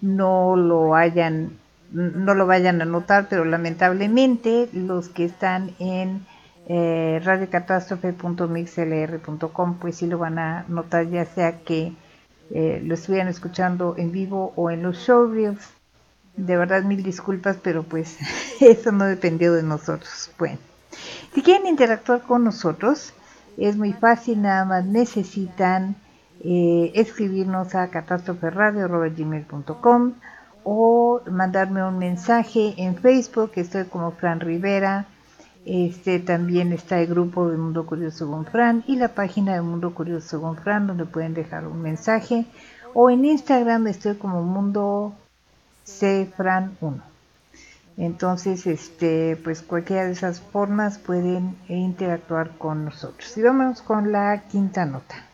[0.00, 1.58] no lo hayan
[1.90, 6.26] no lo vayan a notar, pero lamentablemente los que están en
[6.68, 11.94] eh, radiocatástrofe.mixlr.com pues sí lo van a notar ya sea que
[12.50, 15.66] eh, lo estuvieran escuchando en vivo o en los showreels
[16.36, 18.18] de verdad mil disculpas pero pues
[18.60, 20.30] eso no dependió de nosotros.
[20.38, 20.67] Bueno
[21.34, 23.12] si quieren interactuar con nosotros
[23.56, 25.96] es muy fácil nada más necesitan
[26.40, 30.12] eh, escribirnos a catástroferradio.com
[30.62, 35.06] o mandarme un mensaje en Facebook estoy como Fran Rivera.
[35.64, 39.92] Este también está el grupo de Mundo Curioso con Fran y la página de Mundo
[39.92, 42.46] Curioso con Fran donde pueden dejar un mensaje.
[42.94, 45.14] O en Instagram estoy como Mundo
[46.36, 47.07] Fran 1
[47.98, 53.36] entonces este pues cualquiera de esas formas pueden interactuar con nosotros.
[53.36, 55.26] Y vamos con la quinta nota.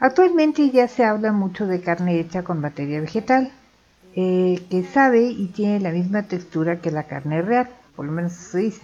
[0.00, 3.52] Actualmente ya se habla mucho de carne hecha con materia vegetal.
[4.14, 8.58] Que sabe y tiene la misma textura que la carne real por lo menos eso
[8.58, 8.82] dice.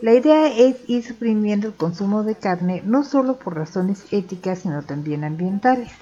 [0.00, 4.82] La idea es ir suprimiendo el consumo de carne no solo por razones éticas, sino
[4.82, 5.92] también ambientales.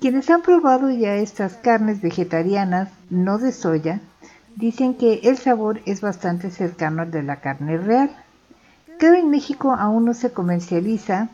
[0.00, 4.00] Quienes han probado ya estas carnes vegetarianas, no de soya,
[4.60, 8.10] dicen que el sabor es bastante cercano al de la carne real.
[8.98, 11.28] Creo en México aún no se comercializa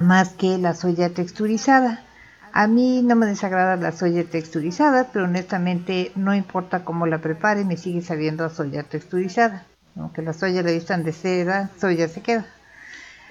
[0.00, 2.04] más que la soya texturizada.
[2.52, 7.64] A mí no me desagrada la soya texturizada, pero honestamente no importa cómo la prepare,
[7.64, 9.64] me sigue sabiendo soya texturizada
[9.98, 12.46] aunque la soya le distan de seda, soya se queda.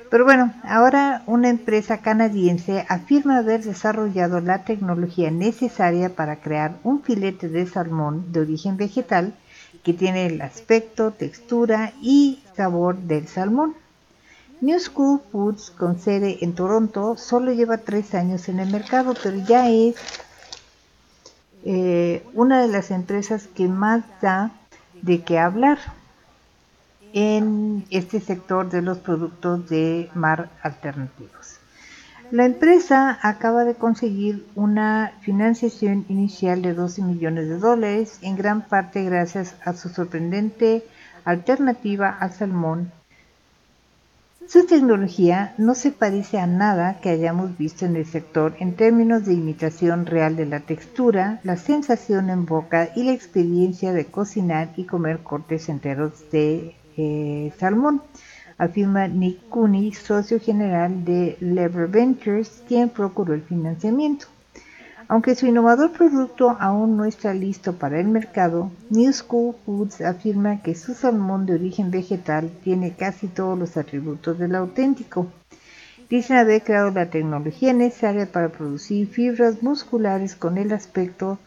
[0.10, 7.02] Pero bueno, ahora una empresa canadiense afirma haber desarrollado la tecnología necesaria para crear un
[7.02, 9.34] filete de salmón de origen vegetal
[9.84, 13.76] que tiene el aspecto, textura y sabor del salmón.
[14.62, 19.38] New School Foods, con sede en Toronto, solo lleva tres años en el mercado, pero
[19.38, 19.96] ya es
[21.64, 24.52] eh, una de las empresas que más da
[25.02, 25.78] de qué hablar.
[27.14, 31.60] En este sector de los productos de mar alternativos.
[32.30, 38.68] La empresa acaba de conseguir una financiación inicial de 12 millones de dólares, en gran
[38.68, 40.84] parte gracias a su sorprendente
[41.24, 42.92] alternativa al salmón.
[44.46, 49.26] Su tecnología no se parece a nada que hayamos visto en el sector en términos
[49.26, 54.70] de imitación real de la textura, la sensación en boca y la experiencia de cocinar
[54.76, 57.54] y comer cortes enteros de eh,
[58.58, 64.26] afirma Nick Cooney, socio general de Lever Ventures, quien procuró el financiamiento.
[65.10, 70.62] Aunque su innovador producto aún no está listo para el mercado, New School Foods afirma
[70.62, 75.28] que su salmón de origen vegetal tiene casi todos los atributos del auténtico.
[76.10, 81.38] Dicen haber creado la tecnología necesaria para producir fibras musculares con el aspecto,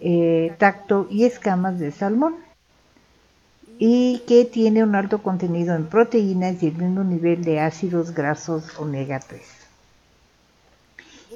[0.00, 2.43] eh, tacto y escamas de salmón
[3.78, 8.78] y que tiene un alto contenido en proteínas y el mismo nivel de ácidos grasos
[8.78, 9.42] omega 3.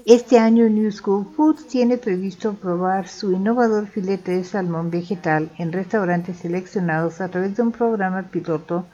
[0.07, 5.73] Este año New School Foods tiene previsto probar su innovador filete de salmón vegetal en
[5.73, 8.87] restaurantes seleccionados a través de un programa piloto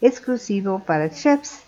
[0.00, 1.62] exclusivo para chefs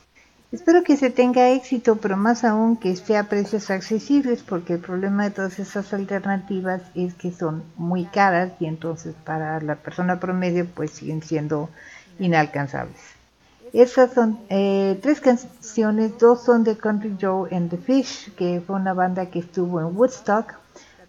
[0.52, 4.80] Espero que se tenga éxito, pero más aún que esté a precios accesibles, porque el
[4.80, 10.18] problema de todas esas alternativas es que son muy caras y entonces para la persona
[10.18, 11.70] promedio pues siguen siendo
[12.18, 12.98] inalcanzables.
[13.72, 18.74] Esas son eh, tres canciones, dos son de Country Joe and the Fish, que fue
[18.74, 20.54] una banda que estuvo en Woodstock,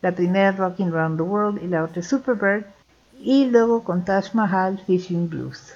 [0.04, 2.66] la primera Rocking Around the World y la otra Superbird,
[3.20, 5.74] y luego con Taj Mahal Fishing Blues.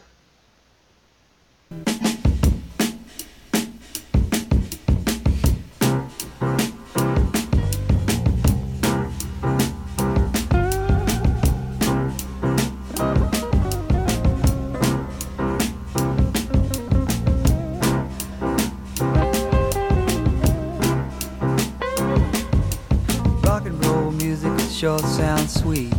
[24.85, 25.91] Sure sounds sweet.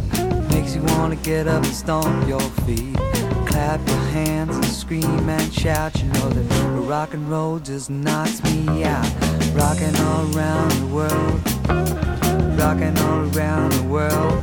[0.53, 2.95] Makes you wanna get up and stomp your feet.
[3.45, 6.01] Clap your hands and scream and shout.
[6.01, 9.11] You know that rock and roll just knocks me out.
[9.55, 11.41] Rocking all around the world.
[12.61, 14.35] Rocking all around the world.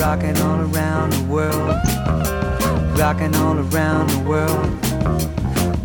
[0.00, 1.76] Rocking all around the world.
[2.98, 4.68] Rocking all around the world.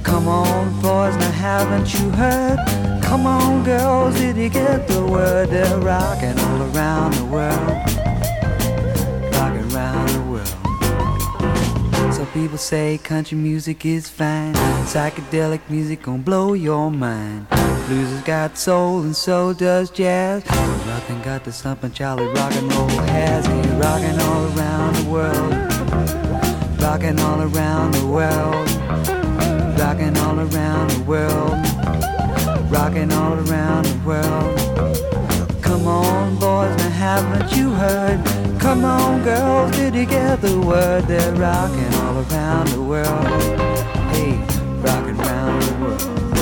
[0.02, 2.58] Come on, boys, now haven't you heard?
[3.04, 5.50] Come on, girls, did you get the word?
[5.50, 6.40] They're rocking
[6.74, 7.70] around the world.
[9.34, 12.14] Rocking around the world.
[12.14, 14.54] So people say country music is fine.
[14.86, 17.48] Psychedelic music gon' blow your mind.
[17.88, 20.46] Blues has got soul and so does jazz.
[20.86, 23.46] Nothing got the something Charlie rock and roll has.
[23.46, 25.54] He's rocking all around the world.
[26.82, 28.70] Rocking all around the world.
[29.80, 31.74] Rocking all around the world
[32.74, 34.63] rocking all around the world.
[35.84, 38.24] Come on, boys, now haven't you heard?
[38.58, 41.04] Come on, girls, did you get the word?
[41.10, 43.28] They're rocking all around the world.
[44.16, 44.38] Hey,
[44.80, 46.33] rocking around the world.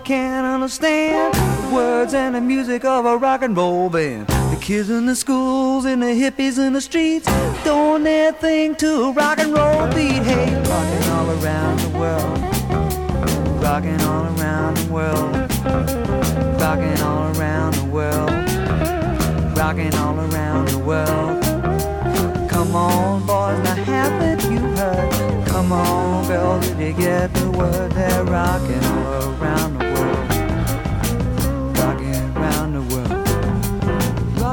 [0.00, 4.26] They can't understand the words and the music of a rock and roll band.
[4.28, 7.26] The kids in the schools and the hippies in the streets
[7.64, 10.22] doing their thing to a rock and roll beat.
[10.22, 12.38] Hey, rocking all around the world,
[13.62, 15.34] rocking all around the world,
[16.60, 18.30] rocking all around the world,
[19.56, 21.42] rocking all around the world.
[22.48, 25.46] Come on, boys, now haven't you heard?
[25.46, 27.92] Come on, girls, did you get the word?
[27.92, 29.89] They're rocking all around the world.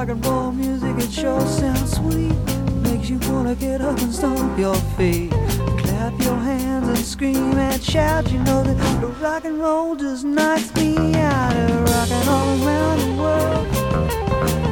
[0.08, 2.34] Rock and roll music, it sure sounds sweet.
[2.82, 5.32] Makes you wanna get up and stomp your feet.
[5.32, 8.32] Clap your hands and scream and shout.
[8.32, 11.54] You know that the rock and roll just knocks me out.
[11.90, 13.68] Rocking all around the world.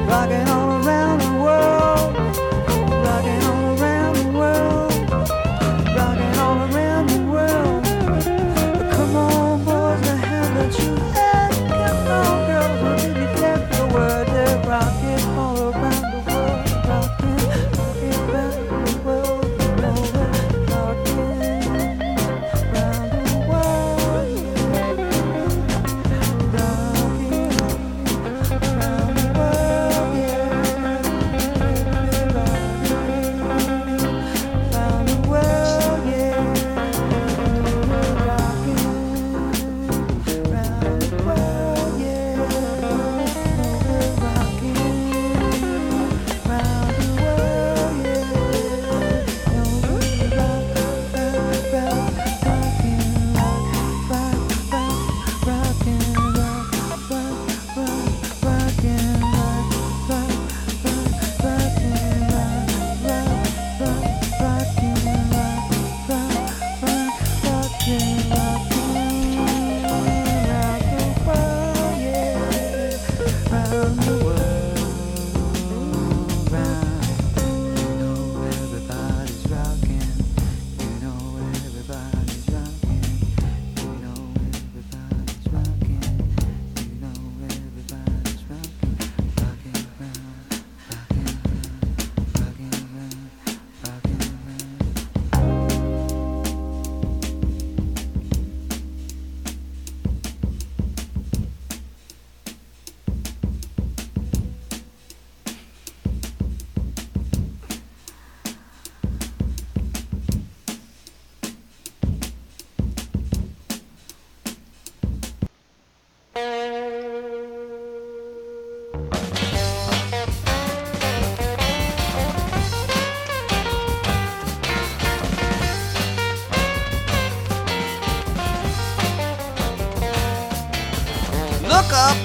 [0.08, 2.45] Rocking all around the world.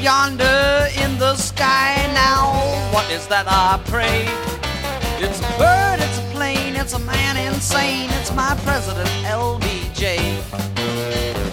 [0.01, 2.53] Yonder in the sky now.
[2.93, 4.25] What is that I pray?
[5.21, 8.09] It's a bird, it's a plane, it's a man insane.
[8.19, 10.17] It's my president, LBJ.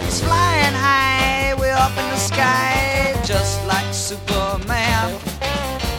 [0.02, 5.20] He's flying high, way up in the sky, just like Superman.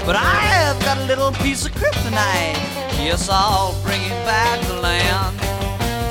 [0.06, 2.58] But I have got a little piece of kryptonite.
[2.98, 5.38] Yes, I'll bring it back to land.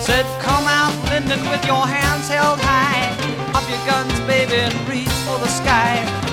[0.01, 3.11] Said, come out, Lyndon, with your hands held high.
[3.55, 6.28] Up your guns, baby, and reach for the sky.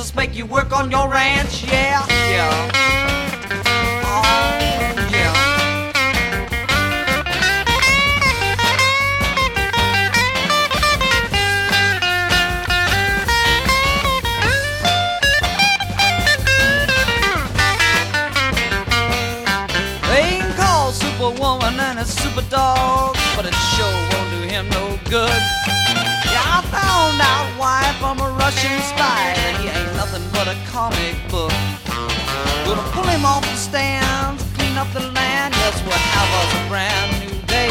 [0.00, 1.62] Texas, make you work on your ranch.
[1.64, 2.70] Yeah, yeah.
[4.02, 4.56] Oh,
[5.12, 5.34] yeah.
[20.08, 25.42] They call Superwoman and a super dog, but it sure won't do him no good.
[26.32, 29.49] Yeah, I found out why from a Russian spy
[30.40, 31.52] but a comic book.
[32.64, 36.62] Gonna pull him off the stands, clean up the land, yes, we'll have us a
[36.64, 37.68] brand new day.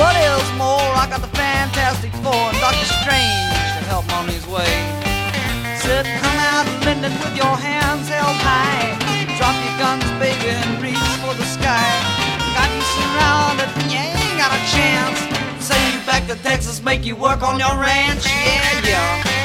[0.00, 0.88] What else more?
[0.96, 4.72] I got the Fantastic Four and Doctor Strange to help on his way.
[5.84, 8.96] Said, come out, Lyndon, with your hands held high.
[9.36, 11.92] Drop your guns, baby, and reach for the sky.
[12.56, 15.20] Got you surrounded, and you ain't got a chance.
[15.60, 18.24] Send you back to Texas, make you work on your ranch.
[18.24, 19.41] Yeah, yeah.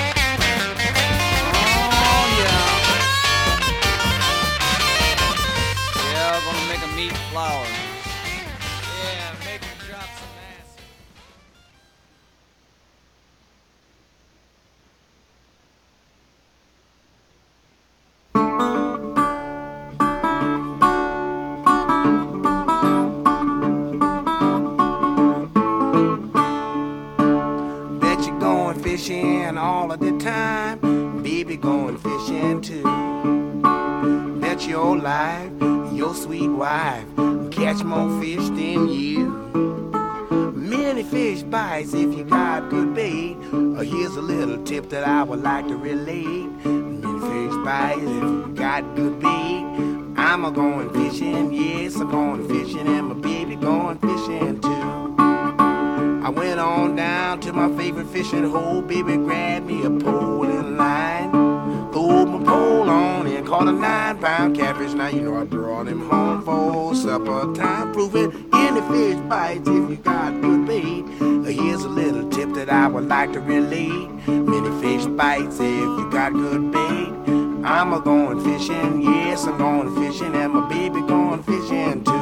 [29.88, 31.23] All of the time.
[31.23, 32.84] Baby going fishing too.
[34.41, 35.51] Bet your life,
[35.93, 37.05] your sweet wife,
[37.51, 39.30] catch more fish than you.
[40.53, 43.38] Many fish bites if you got good bait.
[43.53, 46.47] Uh, here's a little tip that I would like to relate.
[46.65, 49.64] Many fish bites if you got good bait.
[50.18, 55.06] I'm a going fishing, yes, I'm going fishing, and my baby going fishing too.
[56.27, 58.81] I went on down to my favorite fishing hole.
[58.81, 61.31] Baby grabbed me a pole and line.
[61.93, 64.91] Threw my pole on and caught a nine pound catfish.
[64.91, 67.93] Now you know I brought him home for supper time.
[67.93, 71.05] Proving any fish bites if you got good bait.
[71.49, 74.09] Here's a little tip that I would like to relate.
[74.27, 77.13] Many fish bites if you got good bait.
[77.65, 82.16] I'm a going fishing, yes, I'm going fishing, and my baby going fishing too.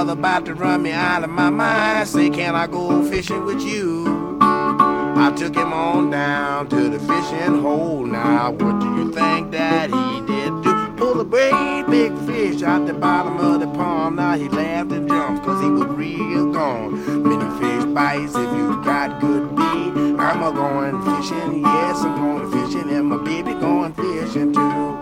[0.00, 2.08] Brother about to run me out of my mind.
[2.08, 4.38] Say, can I go fishing with you?
[4.40, 8.06] I took him on down to the fishing hole.
[8.06, 10.92] Now, what do you think that he did do?
[10.96, 14.16] Pull a great big fish out the bottom of the pond.
[14.16, 17.22] Now he laughed and jumped cause he was real gone.
[17.22, 20.18] Many fish bites if you got good bait.
[20.18, 24.96] I'm a going fishing, yes, I'm going fishing, and my baby going fishing too.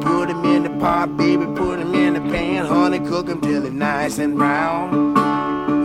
[0.00, 1.93] Put him in the pot, baby, put him
[2.54, 5.14] pan, honey, cook him till he's nice and brown.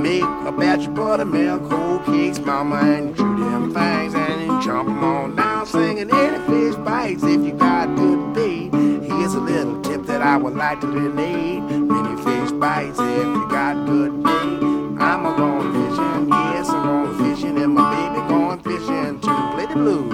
[0.01, 4.87] Make a batch of buttermilk, whole cakes, mama, and chew them things, and then chomp
[4.87, 8.73] 'em on down, singing any fish bites if you got good bait.
[8.73, 11.61] Here's a little tip that I would like to relate.
[11.61, 14.59] Many fish bites if you got good bait.
[15.07, 19.41] I'm a going fishing, yes, I'm going fishing, and my baby going fishing too.
[19.53, 20.08] Play the blues.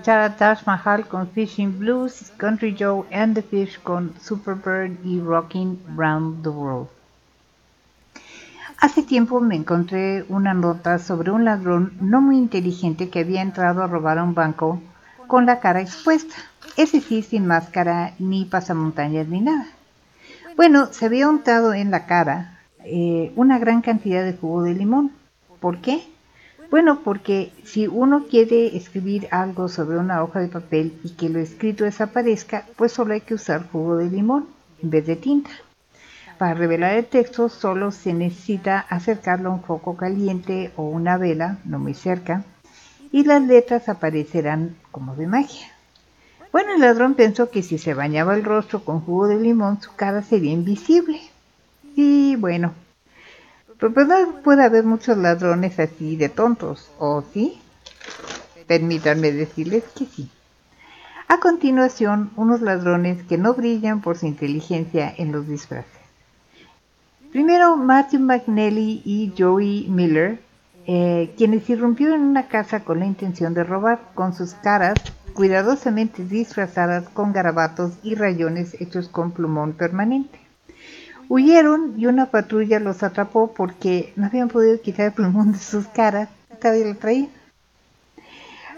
[0.00, 5.20] Escuchar a Taj Mahal con Fishing Blues, Country Joe and the Fish con Superbird y
[5.20, 6.88] Rocking Round the World.
[8.78, 13.82] Hace tiempo me encontré una nota sobre un ladrón no muy inteligente que había entrado
[13.82, 14.80] a robar a un banco
[15.26, 16.34] con la cara expuesta,
[16.78, 19.66] es decir, sin máscara ni pasamontañas ni nada.
[20.56, 25.12] Bueno, se había untado en la cara eh, una gran cantidad de jugo de limón.
[25.60, 26.08] ¿Por qué?
[26.70, 31.40] Bueno, porque si uno quiere escribir algo sobre una hoja de papel y que lo
[31.40, 34.46] escrito desaparezca, pues solo hay que usar jugo de limón
[34.80, 35.50] en vez de tinta.
[36.38, 41.58] Para revelar el texto solo se necesita acercarlo a un foco caliente o una vela,
[41.64, 42.44] no muy cerca,
[43.10, 45.66] y las letras aparecerán como de magia.
[46.52, 49.92] Bueno, el ladrón pensó que si se bañaba el rostro con jugo de limón, su
[49.96, 51.20] cara sería invisible.
[51.96, 52.72] Y bueno,
[53.80, 57.60] pues no puede haber muchos ladrones así de tontos, ¿o sí?
[58.66, 60.28] Permítanme decirles que sí.
[61.28, 66.00] A continuación, unos ladrones que no brillan por su inteligencia en los disfraces.
[67.30, 70.40] Primero, Matthew McNally y Joey Miller,
[70.86, 74.98] eh, quienes irrumpieron en una casa con la intención de robar, con sus caras
[75.32, 80.39] cuidadosamente disfrazadas con garabatos y rayones hechos con plumón permanente.
[81.30, 85.86] Huyeron y una patrulla los atrapó porque no habían podido quitar el plumón de sus
[85.86, 86.28] caras,
[86.60, 87.28] todavía lo traían.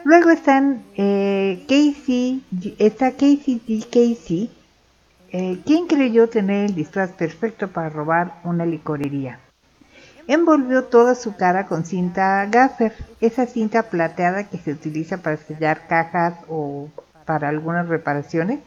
[0.04, 2.44] Luego están eh, Casey,
[2.78, 3.86] está Casey G.
[3.86, 4.50] Casey,
[5.30, 9.38] eh, quien creyó tener el disfraz perfecto para robar una licorería.
[10.26, 12.92] Envolvió toda su cara con cinta gaffer,
[13.22, 16.90] esa cinta plateada que se utiliza para sellar cajas o
[17.24, 18.60] para algunas reparaciones.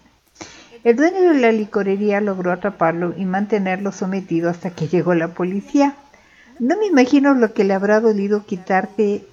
[0.86, 5.96] El dueño de la licorería logró atraparlo y mantenerlo sometido hasta que llegó la policía.
[6.60, 9.26] No me imagino lo que le habrá dolido quitarte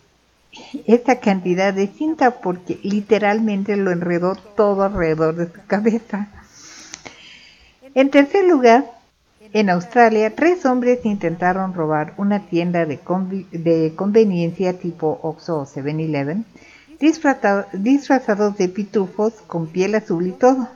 [0.87, 6.29] esa cantidad de cinta porque literalmente lo enredó todo alrededor de su cabeza.
[7.95, 8.91] En tercer lugar,
[9.53, 12.99] en Australia, tres hombres intentaron robar una tienda de,
[13.51, 16.47] de conveniencia tipo Oxxo o 7-Eleven,
[16.99, 20.67] disfrazados de pitufos con piel azul y todo.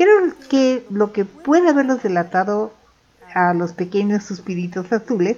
[0.00, 2.72] Creo que lo que puede haberlos delatado
[3.34, 5.36] a los pequeños suspiritos azules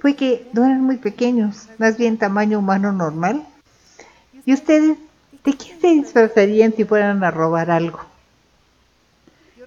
[0.00, 3.46] fue que no eran muy pequeños, más bien tamaño humano normal.
[4.44, 4.98] ¿Y ustedes
[5.44, 8.00] de qué se disfrazarían si fueran a robar algo?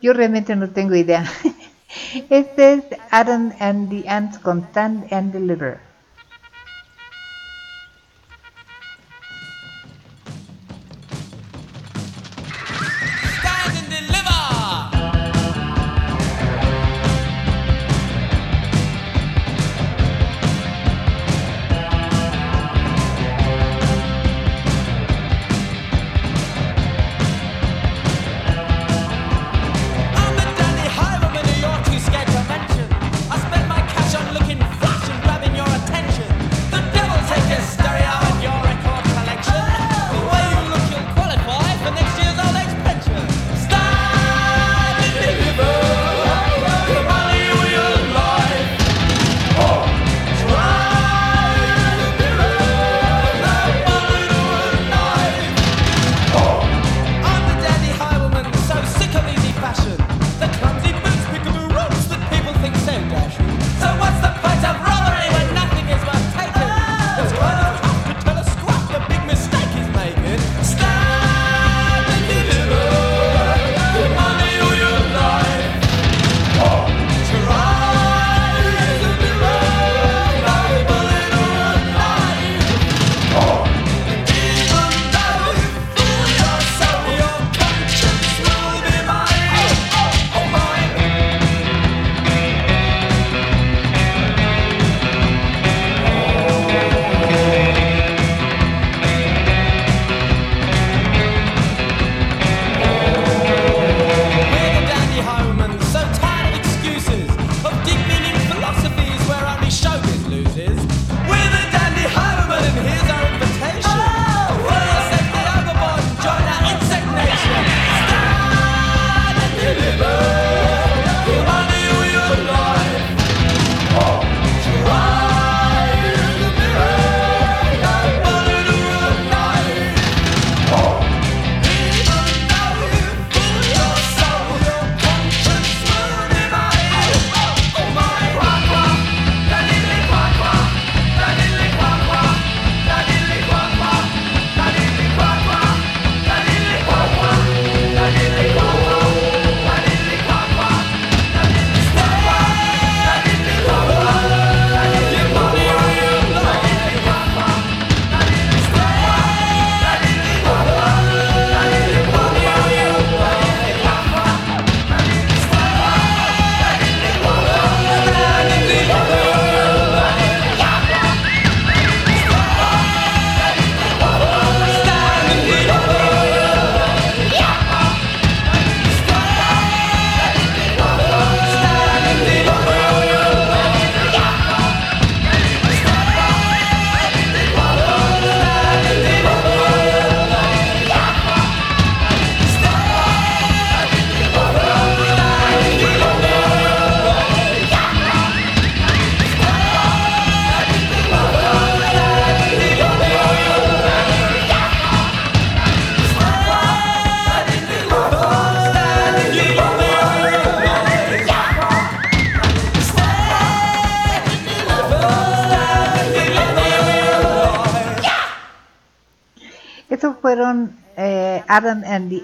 [0.02, 1.24] Yo realmente no tengo idea.
[2.30, 5.80] este es Adam and the Ants con Stand and Deliver.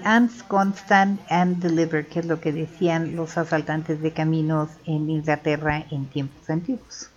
[0.00, 4.70] The Ants con Stand and Deliver, que es lo que decían los asaltantes de caminos
[4.86, 7.10] en Inglaterra en tiempos antiguos.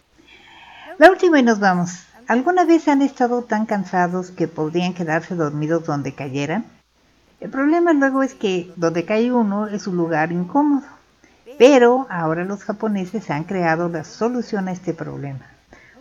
[0.98, 2.06] La última y nos vamos.
[2.28, 6.66] ¿Alguna vez han estado tan cansados que podrían quedarse dormidos donde cayeran?
[7.40, 10.88] El problema luego es que donde cae uno es un lugar incómodo.
[11.58, 15.46] Pero ahora los japoneses han creado la solución a este problema.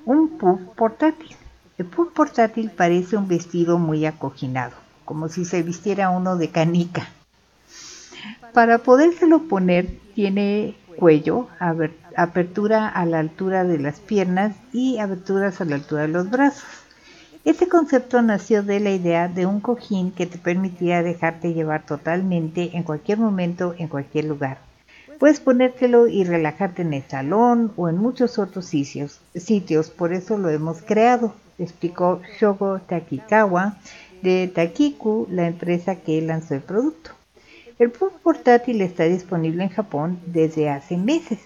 [0.05, 1.37] Un pub portátil.
[1.79, 4.73] El pub portátil parece un vestido muy acoginado,
[5.05, 7.09] como si se vistiera uno de canica.
[8.53, 11.49] Para podérselo poner tiene cuello,
[12.17, 16.65] apertura a la altura de las piernas y aberturas a la altura de los brazos.
[17.45, 22.77] Este concepto nació de la idea de un cojín que te permitía dejarte llevar totalmente
[22.77, 24.59] en cualquier momento, en cualquier lugar.
[25.19, 30.39] Puedes ponértelo y relajarte en el salón o en muchos otros sitios, sitios por eso
[30.39, 33.77] lo hemos creado, explicó Shogo Takikawa
[34.23, 37.11] de Takiku, la empresa que lanzó el producto.
[37.79, 41.41] El pub portátil está disponible en Japón desde hace meses,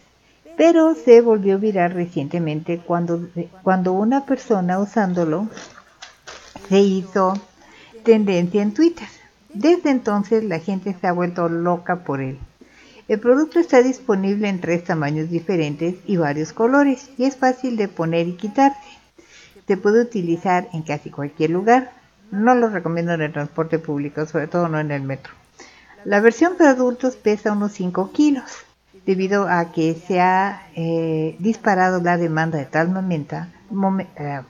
[0.56, 3.28] pero se volvió viral recientemente cuando,
[3.62, 5.48] cuando una persona usándolo
[6.68, 7.34] se hizo
[8.04, 9.08] tendencia en Twitter.
[9.52, 12.38] Desde entonces la gente se ha vuelto loca por él.
[13.08, 17.86] El producto está disponible en tres tamaños diferentes y varios colores y es fácil de
[17.88, 18.80] poner y quitarse.
[19.66, 21.92] Se puede utilizar en casi cualquier lugar.
[22.30, 25.32] No lo recomiendo en el transporte público, sobre todo no en el metro.
[26.04, 28.44] La versión para adultos pesa unos 5 kilos,
[29.04, 33.36] debido a que se ha eh, disparado la demanda de tal momento,
[34.16, 34.40] eh,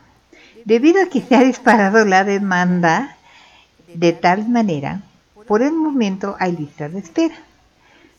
[0.64, 3.16] debido a que se ha disparado la demanda
[3.94, 5.02] de tal manera,
[5.46, 7.36] por el momento hay listas de espera.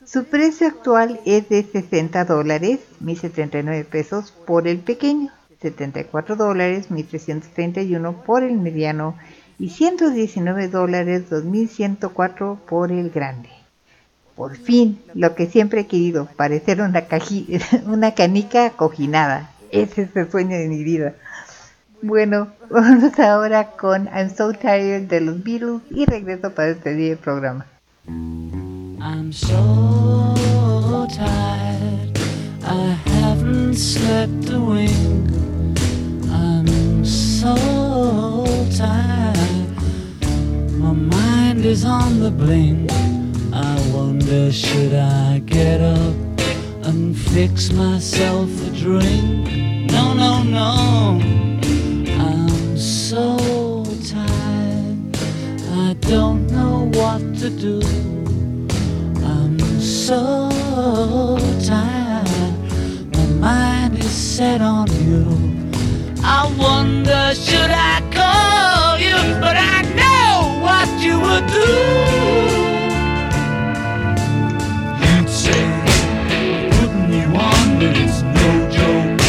[0.06, 5.32] Su precio actual es de 60 dólares, 1079 pesos por el pequeño,
[5.62, 9.16] 74 dólares, 1331 por el mediano
[9.60, 13.50] y 119 dólares 2104 por el grande.
[14.36, 17.08] Por fin, lo que siempre he querido, parecer una,
[18.16, 19.50] canica cojinada.
[19.72, 21.16] Ese es el sueño de mi vida.
[22.04, 27.18] Bueno, vamos ahora con I'm So Tired de los Beatles y regreso para despedir el
[27.18, 27.66] programa.
[28.08, 30.36] I'm so
[31.10, 32.18] tired,
[32.64, 35.57] I haven't slept a.
[37.40, 37.54] So
[38.76, 39.70] tired,
[40.80, 42.92] my mind is on the blink.
[43.54, 46.16] I wonder, should I get up
[46.88, 49.92] and fix myself a drink?
[49.92, 51.22] No, no, no,
[52.26, 53.38] I'm so
[54.10, 54.98] tired,
[55.86, 57.82] I don't know what to do.
[59.24, 60.40] I'm so
[61.64, 65.47] tired, my mind is set on you.
[66.30, 69.16] I wonder, should I call you?
[69.40, 71.72] But I know what you would do.
[75.04, 75.64] You'd say,
[76.76, 79.22] putting you on, but it's no joke.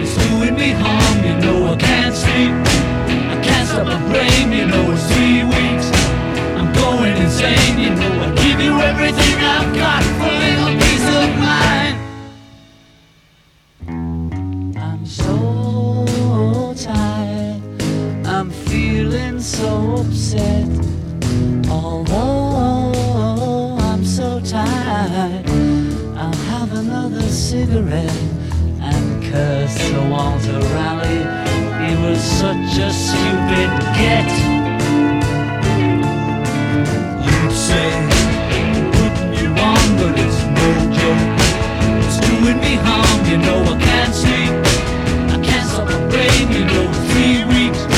[0.00, 2.56] It's doing me harm, you know I can't sleep.
[3.34, 5.92] I can't stop my brain, you know it's three weeks.
[6.56, 10.09] I'm going insane, you know I give you everything I've got
[19.60, 20.66] so upset.
[21.68, 22.96] Although
[23.88, 25.44] I'm so tired,
[26.16, 28.22] I'll have another cigarette
[28.80, 31.26] and curse Sir Walter Raleigh.
[31.82, 33.70] He was such a stupid
[34.00, 34.30] get.
[37.26, 37.90] You'd say,
[38.96, 40.68] putting you on, but it's no
[40.98, 41.28] joke.
[42.04, 44.54] It's doing me harm, you know I can't sleep.
[45.34, 47.89] I can't stop my brain, you know, three weeks.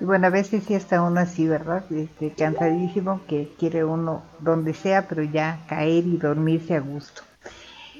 [0.00, 1.84] Y bueno, a veces sí está uno así, ¿verdad?
[1.92, 7.22] Este, cansadísimo, que quiere uno donde sea, pero ya caer y dormirse a gusto.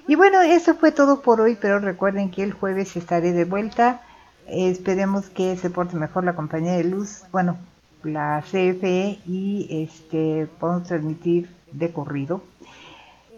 [0.09, 4.03] Y bueno, eso fue todo por hoy, pero recuerden que el jueves estaré de vuelta.
[4.49, 7.57] Esperemos que se porte mejor la compañía de luz, bueno,
[8.03, 12.43] la CFE y este podemos transmitir de corrido.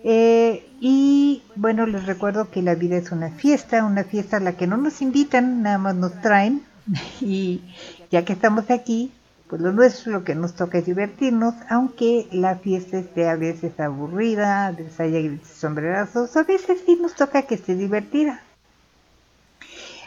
[0.02, 4.56] Eh, y bueno, les recuerdo que la vida es una fiesta, una fiesta a la
[4.56, 6.62] que no nos invitan, nada más nos traen.
[7.20, 7.62] Y
[8.10, 9.12] ya que estamos aquí,
[9.54, 13.78] pues lo nuestro lo que nos toca es divertirnos, aunque la fiesta esté a veces
[13.78, 18.40] aburrida, a veces haya sombrerazos, a veces sí nos toca que esté divertida.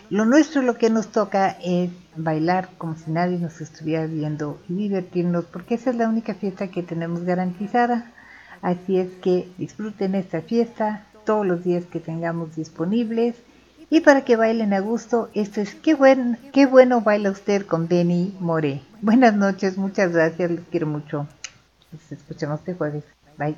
[0.09, 4.73] Lo nuestro lo que nos toca es bailar como si nadie nos estuviera viendo y
[4.73, 8.11] divertirnos, porque esa es la única fiesta que tenemos garantizada.
[8.61, 13.37] Así es que disfruten esta fiesta todos los días que tengamos disponibles
[13.89, 17.87] y para que bailen a gusto, esto es qué, buen, qué bueno baila usted con
[17.87, 18.81] Denny More.
[19.01, 21.27] Buenas noches, muchas gracias, los quiero mucho.
[21.91, 23.03] Nos escuchamos este jueves.
[23.37, 23.55] Bye.